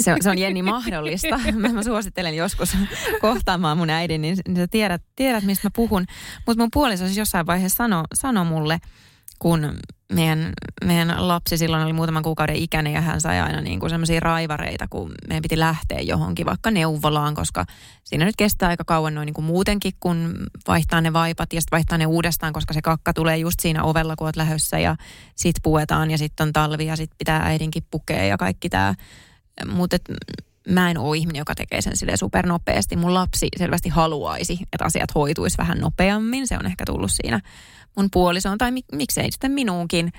[0.00, 1.40] Se, on- se on Jenni mahdollista.
[1.52, 2.76] Mä, mä suosittelen joskus
[3.20, 6.04] kohtaamaan mun äidin, niin, niin sä tiedät, tiedät, mistä mä puhun.
[6.46, 8.78] Mutta mun puoliso siis jossain vaiheessa sanoi sano mulle,
[9.38, 9.78] kun
[10.12, 10.52] meidän,
[10.84, 14.86] meidän lapsi silloin oli muutaman kuukauden ikäinen ja hän sai aina niin kuin sellaisia raivareita,
[14.90, 17.64] kun meidän piti lähteä johonkin vaikka neuvolaan, koska
[18.04, 20.36] siinä nyt kestää aika kauan noin niin kuin muutenkin, kun
[20.68, 24.16] vaihtaa ne vaipat ja sitten vaihtaa ne uudestaan, koska se kakka tulee just siinä ovella,
[24.16, 24.96] kun oot lähössä ja
[25.36, 28.94] sit puetaan ja sitten on talvi ja sitten pitää äidinkin pukea ja kaikki tämä.
[29.66, 29.96] Mutta
[30.68, 32.96] mä en ole ihminen, joka tekee sen silleen supernopeasti.
[32.96, 36.46] Mun lapsi selvästi haluaisi, että asiat hoituisi vähän nopeammin.
[36.46, 37.40] Se on ehkä tullut siinä
[37.96, 40.12] mun puolisoon, tai mik, miksei sitten minuunkin.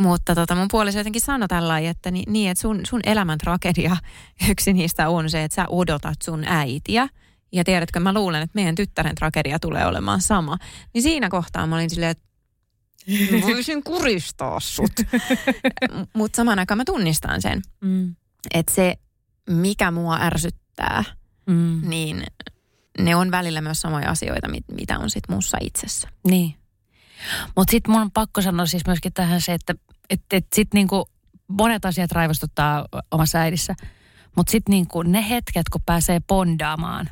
[0.00, 3.96] Mutta tota, mun puoliso jotenkin sanoi tällä että ni, niin, että sun, sun elämän tragedia,
[4.50, 7.08] yksi niistä on se, että sä odotat sun äitiä.
[7.52, 10.56] Ja tiedätkö, mä luulen, että meidän tyttären tragedia tulee olemaan sama.
[10.94, 12.24] Niin siinä kohtaa mä olin silleen, että
[13.46, 14.92] voisin kuristaa sut.
[16.16, 18.16] Mutta samaan aikaan mä tunnistan sen, Mm.
[18.54, 18.94] että se,
[19.48, 21.04] mikä mua ärsyttää,
[21.46, 21.80] Mm.
[21.88, 22.22] niin
[22.98, 26.08] ne on välillä myös samoja asioita, mit- mitä on sit mussa itsessä.
[26.28, 26.54] Niin.
[27.56, 29.74] Mutta sitten mun on pakko sanoa siis myöskin tähän se, että
[30.10, 31.08] et, et sitten niinku
[31.48, 33.74] monet asiat raivostuttaa omassa äidissä.
[34.36, 37.10] Mutta sitten niinku ne hetket, kun pääsee bondaamaan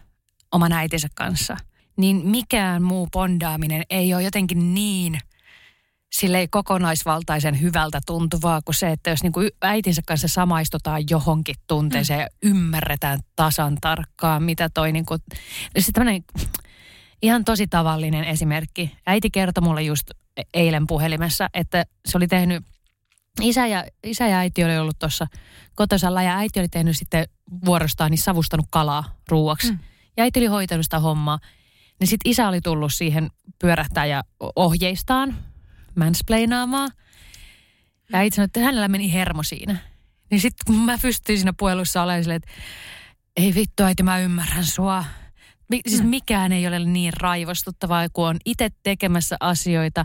[0.53, 1.57] oman äitinsä kanssa,
[1.97, 5.18] niin mikään muu bondaaminen ei ole jotenkin niin
[6.20, 12.18] silleen kokonaisvaltaisen hyvältä tuntuvaa kuin se, että jos niin kuin äitinsä kanssa samaistutaan johonkin tunteeseen
[12.18, 12.22] mm.
[12.22, 15.22] ja ymmärretään tasan tarkkaan, mitä toi niin kuin,
[15.78, 16.24] sitten
[17.22, 18.96] ihan tosi tavallinen esimerkki.
[19.06, 20.10] Äiti kertoi mulle just
[20.54, 22.64] eilen puhelimessa, että se oli tehnyt,
[23.40, 25.26] isä ja, isä ja äiti oli ollut tuossa
[25.74, 27.28] kotosalla ja äiti oli tehnyt sitten
[27.64, 29.72] vuorostaan niin savustanut kalaa ruuaksi.
[29.72, 29.78] Mm.
[30.16, 31.38] Ja äiti oli hoitanut sitä hommaa.
[32.00, 34.22] Niin sitten isä oli tullut siihen pyörähtää ja
[34.56, 35.36] ohjeistaan,
[35.97, 36.90] mansplainaamaan.
[38.12, 39.76] Ja sanoi, että hänellä meni hermo siinä.
[40.30, 42.51] Niin sitten kun mä pystyin siinä puhelussa olemaan silleen, että
[43.36, 45.05] ei vittu äiti, mä ymmärrän sua.
[45.70, 46.09] Mi- siis mm.
[46.09, 50.05] mikään ei ole niin raivostuttavaa, kun on itse tekemässä asioita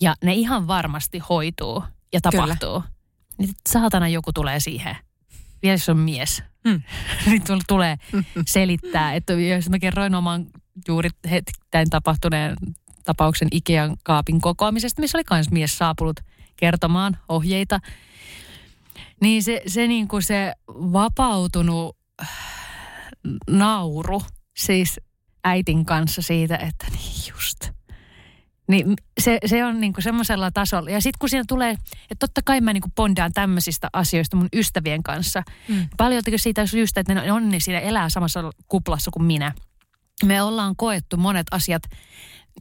[0.00, 2.80] ja ne ihan varmasti hoituu ja tapahtuu.
[2.80, 2.94] Kyllä.
[3.38, 4.96] Niin saatana joku tulee siihen.
[5.62, 6.42] Vielä se on mies.
[6.64, 6.82] Mm.
[7.26, 7.96] niin tulee
[8.46, 10.46] selittää, että jos mä kerroin oman
[10.88, 12.56] juuri hetkittäin tapahtuneen
[13.04, 16.20] tapauksen Ikean kaapin kokoamisesta, missä oli myös mies saapunut
[16.56, 17.80] kertomaan ohjeita.
[19.20, 21.96] Niin se, se, niin kuin se vapautunut
[23.50, 24.22] nauru,
[24.56, 25.00] siis
[25.44, 27.70] äitin kanssa siitä, että niin just.
[28.68, 30.90] Niin se, se on niinku semmoisella tasolla.
[30.90, 35.02] Ja sitten kun siinä tulee, että totta kai mä niinku bondaan tämmöisistä asioista mun ystävien
[35.02, 35.42] kanssa.
[35.68, 35.88] Mm.
[35.96, 39.52] Paljon siitä just, että ne on niin siinä elää samassa kuplassa kuin minä.
[40.24, 41.82] Me ollaan koettu monet asiat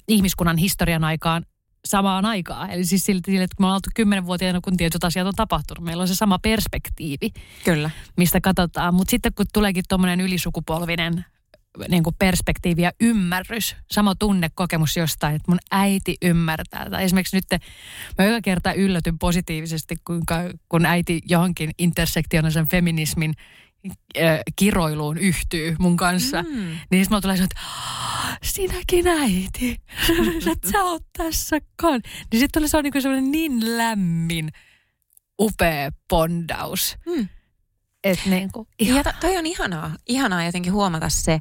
[0.08, 1.46] ihmiskunnan historian aikaan
[1.86, 2.70] samaan aikaan.
[2.70, 6.02] Eli siis sillä, että kun me ollaan oltu kymmenenvuotiaana, kun tietyt asiat on tapahtunut, meillä
[6.02, 7.30] on se sama perspektiivi,
[7.66, 7.90] Kyllä.
[8.18, 8.94] mistä katsotaan.
[8.94, 11.26] Mutta sitten kun tuleekin tuommoinen ylisukupolvinen
[11.90, 16.90] niin kuin perspektiivi ja ymmärrys, sama tunnekokemus jostain, että mun äiti ymmärtää.
[16.90, 17.62] Tai esimerkiksi nyt
[18.18, 20.36] mä joka kerta yllätyn positiivisesti, kuinka,
[20.70, 23.34] kun äiti johonkin intersektionaalisen feminismin
[24.56, 26.44] kiroiluun yhtyy mun kanssa.
[26.44, 26.50] Mm.
[26.50, 27.60] Niin sitten mulla tulee että
[28.44, 29.82] sinäkin äiti,
[30.52, 32.02] että sä oot tässä kan.
[32.32, 34.50] Niin sitten se on niin niin lämmin,
[35.40, 36.98] upea pondaus.
[37.06, 37.28] Mm.
[38.04, 41.40] Et niin kuin, ja to, toi on ihanaa, ihanaa jotenkin huomata se,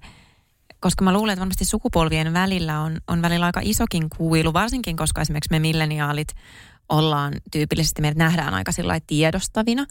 [0.80, 5.20] koska mä luulen, että varmasti sukupolvien välillä on, on välillä aika isokin kuilu, varsinkin koska
[5.20, 6.28] esimerkiksi me milleniaalit
[6.92, 9.86] ollaan tyypillisesti, meidät nähdään aika sillä tiedostavina.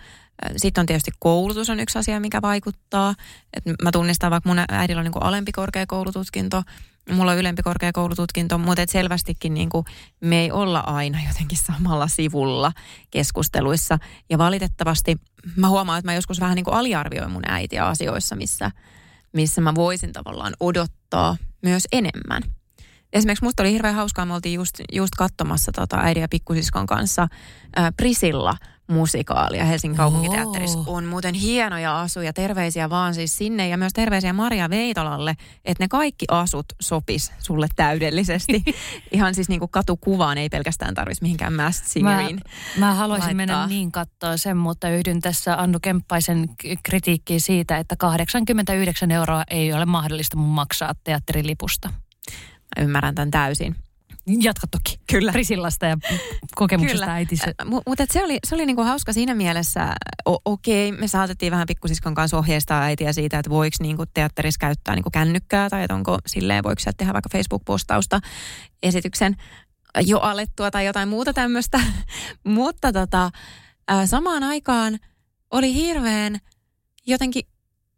[0.57, 3.15] Sitten on tietysti koulutus on yksi asia, mikä vaikuttaa.
[3.53, 6.63] Et mä tunnistan, vaikka mun äidillä on niin alempi korkeakoulututkinto,
[7.11, 9.85] mulla on ylempi korkeakoulututkinto, mutta et selvästikin niin kuin
[10.21, 12.71] me ei olla aina jotenkin samalla sivulla
[13.11, 13.99] keskusteluissa.
[14.29, 15.17] Ja valitettavasti
[15.55, 18.71] mä huomaan, että mä joskus vähän niin kuin aliarvioin mun äitiä asioissa, missä,
[19.33, 22.43] missä mä voisin tavallaan odottaa myös enemmän.
[23.13, 27.27] Esimerkiksi musta oli hirveän hauskaa, me oltiin just, just katsomassa tota äidin ja pikkusiskon kanssa
[27.75, 28.57] ää, Prisilla
[28.91, 30.79] musikaalia Helsingin kaupunkiteatterissa.
[30.79, 30.95] Oh.
[30.95, 35.35] On muuten hienoja asuja, terveisiä vaan siis sinne ja myös terveisiä Maria Veitolalle,
[35.65, 38.63] että ne kaikki asut sopis sulle täydellisesti.
[39.11, 42.41] Ihan siis niinku katukuvaan ei pelkästään tarvitsisi mihinkään Masked Singeriin
[42.77, 43.57] Mä, mä haluaisin laittaa.
[43.57, 46.49] mennä niin katsoa sen, mutta yhdyn tässä Annu Kemppaisen
[46.83, 51.89] kritiikkiin siitä, että 89 euroa ei ole mahdollista mun maksaa teatterilipusta.
[52.77, 53.75] Mä ymmärrän tämän täysin.
[54.27, 54.99] Jatka toki.
[55.11, 55.31] Kyllä.
[55.31, 55.97] Prisillasta ja
[56.55, 57.13] kokemuksesta Kyllä.
[57.13, 57.53] äitissä.
[57.87, 59.95] Mutta se oli, se oli niinku hauska siinä mielessä,
[60.29, 64.59] o- okei, okay, me saatettiin vähän pikkusiskon kanssa ohjeistaa äitiä siitä, että voiko niinku teatterissa
[64.59, 68.19] käyttää niinku kännykkää tai että onko silleen, voiko tehdä vaikka Facebook-postausta
[68.83, 69.35] esityksen
[70.05, 71.79] jo alettua tai jotain muuta tämmöistä.
[72.43, 73.31] Mutta tota,
[74.05, 74.99] samaan aikaan
[75.51, 76.37] oli hirveän
[77.07, 77.43] jotenkin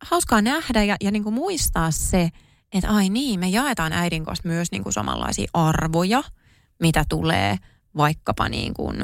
[0.02, 2.30] hauskaa nähdä ja, ja niinku muistaa se,
[2.74, 6.24] että ai niin, me jaetaan äidin kanssa myös niin kuin samanlaisia arvoja,
[6.80, 7.58] mitä tulee
[7.98, 8.98] vaikkapa niin kuin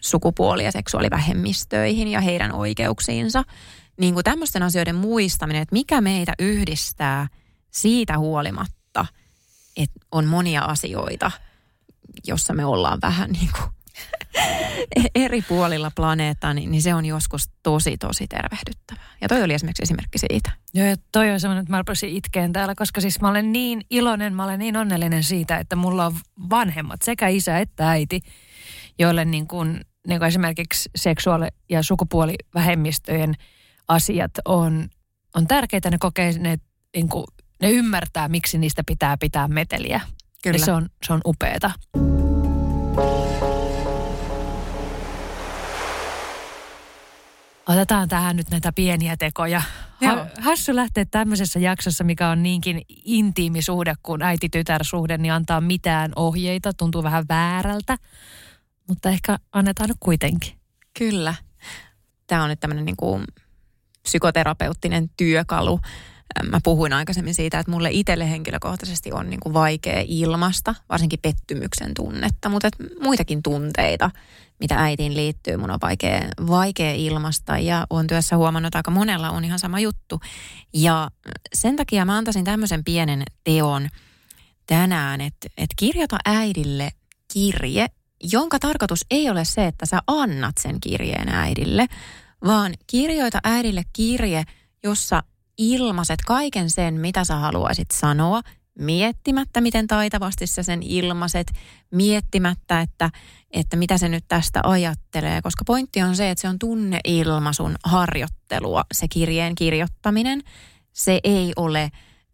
[0.00, 3.44] sukupuoli- ja seksuaalivähemmistöihin ja heidän oikeuksiinsa.
[4.00, 7.28] Niin kuin tämmöisten asioiden muistaminen, että mikä meitä yhdistää
[7.70, 9.06] siitä huolimatta,
[9.76, 11.30] että on monia asioita,
[12.26, 13.70] jossa me ollaan vähän niin kuin
[15.14, 19.04] eri puolilla planeettaa, niin, niin se on joskus tosi, tosi tervehdyttävää.
[19.20, 20.50] Ja toi oli esimerkiksi esimerkki siitä.
[20.74, 23.82] Joo, ja toi on semmoinen, että mä rupesin itkeen täällä, koska siis mä olen niin
[23.90, 26.14] iloinen, mä olen niin onnellinen siitä, että mulla on
[26.50, 28.20] vanhemmat, sekä isä että äiti,
[28.98, 33.34] joille niin kuin, niin kuin esimerkiksi seksuaali- ja sukupuolivähemmistöjen
[33.88, 34.88] asiat on,
[35.34, 35.90] on tärkeitä.
[35.90, 36.58] Ne kokee, ne,
[36.96, 37.24] niin kuin,
[37.62, 40.00] ne ymmärtää, miksi niistä pitää pitää meteliä.
[40.42, 40.58] Kyllä.
[40.58, 41.70] Ja se on, se on upeeta.
[47.68, 49.62] Otetaan tähän nyt näitä pieniä tekoja.
[50.04, 56.12] Ha- hassu lähteä tämmöisessä jaksossa, mikä on niinkin intiimi suhde kuin äiti-tytär-suhde, niin antaa mitään
[56.16, 56.72] ohjeita.
[56.72, 57.98] Tuntuu vähän väärältä,
[58.88, 60.52] mutta ehkä annetaan nyt kuitenkin.
[60.98, 61.34] Kyllä.
[62.26, 63.24] Tämä on nyt tämmöinen niin kuin
[64.02, 65.80] psykoterapeuttinen työkalu
[66.50, 71.94] Mä puhuin aikaisemmin siitä, että mulle itselle henkilökohtaisesti on niin kuin vaikea ilmasta, varsinkin pettymyksen
[71.94, 74.10] tunnetta, mutta et muitakin tunteita,
[74.60, 79.30] mitä äitiin liittyy, mun on vaikea, vaikea ilmasta ja on työssä huomannut, että aika monella
[79.30, 80.20] on ihan sama juttu.
[80.74, 81.10] Ja
[81.54, 83.88] sen takia mä antaisin tämmöisen pienen teon
[84.66, 86.90] tänään, että, että kirjoita äidille
[87.32, 87.86] kirje,
[88.32, 91.86] jonka tarkoitus ei ole se, että sä annat sen kirjeen äidille,
[92.44, 94.44] vaan kirjoita äidille kirje,
[94.82, 95.22] jossa
[95.58, 98.40] ilmaiset kaiken sen, mitä sä haluaisit sanoa,
[98.78, 101.52] miettimättä, miten taitavasti sä sen ilmaiset,
[101.90, 103.10] miettimättä, että,
[103.50, 108.84] että mitä se nyt tästä ajattelee, koska pointti on se, että se on tunneilmaisun harjoittelua,
[108.92, 110.42] se kirjeen kirjoittaminen.
[110.92, 111.90] Se ei ole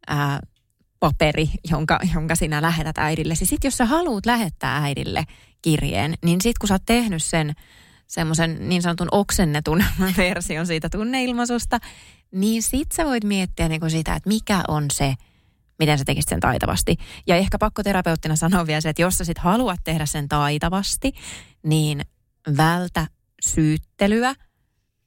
[0.06, 0.40] ää,
[1.00, 3.34] paperi, jonka, jonka sinä lähetät äidille.
[3.34, 5.24] Sitten jos sä haluat lähettää äidille
[5.62, 7.54] kirjeen, niin sitten kun sä oot tehnyt sen
[8.10, 9.84] semmoisen niin sanotun oksennetun
[10.16, 11.78] version siitä tunneilmaisusta,
[12.32, 15.14] niin sit sä voit miettiä niin kuin sitä, että mikä on se,
[15.78, 16.96] miten sä tekisit sen taitavasti.
[17.26, 21.12] Ja ehkä pakkoterapeuttina sanoa vielä se, että jos sä sit haluat tehdä sen taitavasti,
[21.62, 22.00] niin
[22.56, 23.06] vältä
[23.42, 24.34] syyttelyä,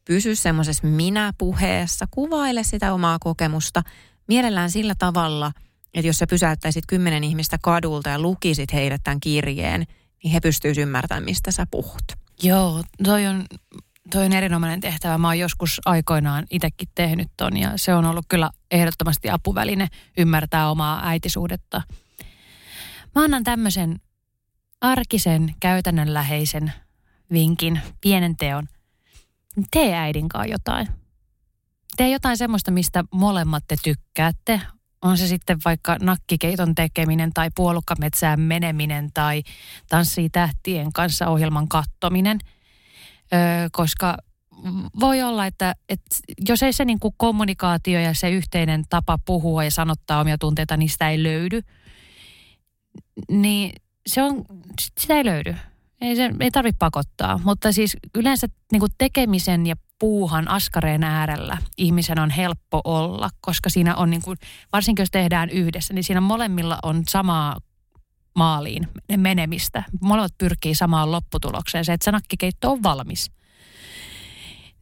[0.06, 3.84] pysy semmoisessa minä-puheessa, kuvaile sitä omaa kokemusta
[4.28, 5.51] mielellään sillä tavalla,
[5.93, 9.86] että jos sä pysäyttäisit kymmenen ihmistä kadulta ja lukisit heille tämän kirjeen,
[10.24, 12.22] niin he pystyisivät ymmärtämään, mistä sä puhut.
[12.43, 13.45] Joo, toi on,
[14.11, 15.17] toi on erinomainen tehtävä.
[15.17, 20.69] Mä oon joskus aikoinaan itsekin tehnyt ton ja se on ollut kyllä ehdottomasti apuväline ymmärtää
[20.69, 21.81] omaa äitisuudetta.
[23.15, 24.01] Mä annan tämmöisen
[24.81, 26.73] arkisen, käytännönläheisen
[27.31, 28.67] vinkin, pienen teon.
[29.71, 30.88] Tee äidin kanssa jotain.
[31.97, 34.61] Tee jotain semmoista, mistä molemmat te tykkäätte.
[35.04, 39.43] On se sitten vaikka nakkikeiton tekeminen tai puolukkametsään meneminen tai
[39.89, 42.39] tanssii tähtien kanssa ohjelman kattominen.
[43.34, 43.39] Öö,
[43.72, 44.18] koska
[44.99, 46.16] voi olla, että, että
[46.47, 50.78] jos ei se niin kuin kommunikaatio ja se yhteinen tapa puhua ja sanottaa omia tunteita,
[50.78, 51.62] niin sitä ei löydy.
[53.30, 53.72] Niin
[54.08, 54.45] se on,
[54.99, 55.56] sitä ei löydy.
[56.01, 61.58] Ei, se, ei tarvitse pakottaa, mutta siis yleensä niin kuin tekemisen ja puuhan askareen äärellä
[61.78, 64.38] ihmisen on helppo olla, koska siinä on niin kuin,
[64.74, 67.58] varsinkin jos tehdään yhdessä, niin siinä molemmilla on samaa
[68.36, 68.88] maaliin
[69.18, 69.84] menemistä.
[70.02, 73.32] Molemmat pyrkii samaan lopputulokseen, se, että se nakkikeitto on valmis.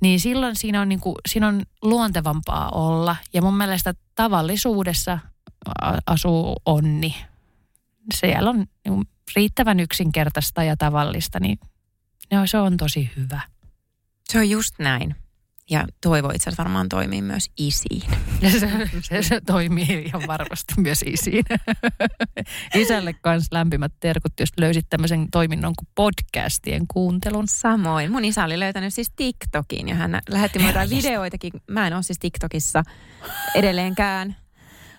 [0.01, 3.16] Niin silloin siinä on, niin kuin, siinä on luontevampaa olla.
[3.34, 5.20] Ja mun mielestä tavallisuudessa
[6.07, 7.16] asuu onni.
[8.14, 11.59] Siellä on niin riittävän yksinkertaista ja tavallista, niin
[12.32, 13.41] no, se on tosi hyvä.
[14.32, 15.15] Se on just näin.
[15.69, 18.11] Ja toivo itse asiassa varmaan toimii myös isiin.
[18.41, 18.59] Se,
[19.01, 21.45] se, se toimii ihan varmasti myös isiin.
[22.75, 27.47] Isälle kanssa lämpimät terkut, jos löysit tämmöisen toiminnon kuin podcastien kuuntelun.
[27.47, 28.11] Samoin.
[28.11, 31.51] Mun isä oli löytänyt siis TikTokin ja hän lähetti mulle videoitakin.
[31.67, 32.84] Mä en ole siis TikTokissa
[33.55, 34.36] edelleenkään.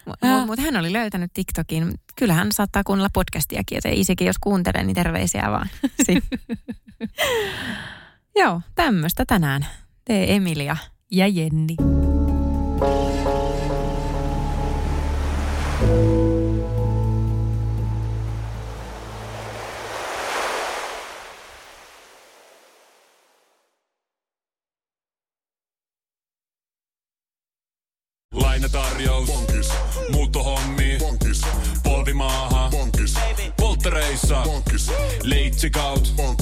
[0.07, 1.95] Mutta mut hän oli löytänyt TikTokin.
[2.17, 5.69] Kyllä hän saattaa kuunnella podcastiakin, ja isikin jos kuuntelee, niin terveisiä vaan.
[8.37, 9.67] Joo, tämmöistä tänään.
[10.05, 10.77] Tee Emilia
[11.11, 11.77] ja Jenni.
[28.35, 29.27] Lainatarjous.
[29.27, 29.69] Bonkis.
[30.13, 30.97] Muuttohommi.
[30.99, 31.41] Bonkis.
[31.83, 32.71] Polvimaaha.
[32.71, 33.15] Bonkis.
[33.57, 34.43] Polttereissa.
[34.45, 34.91] Bonkis.
[35.23, 36.13] Leitsikaut.
[36.17, 36.42] Bonkis.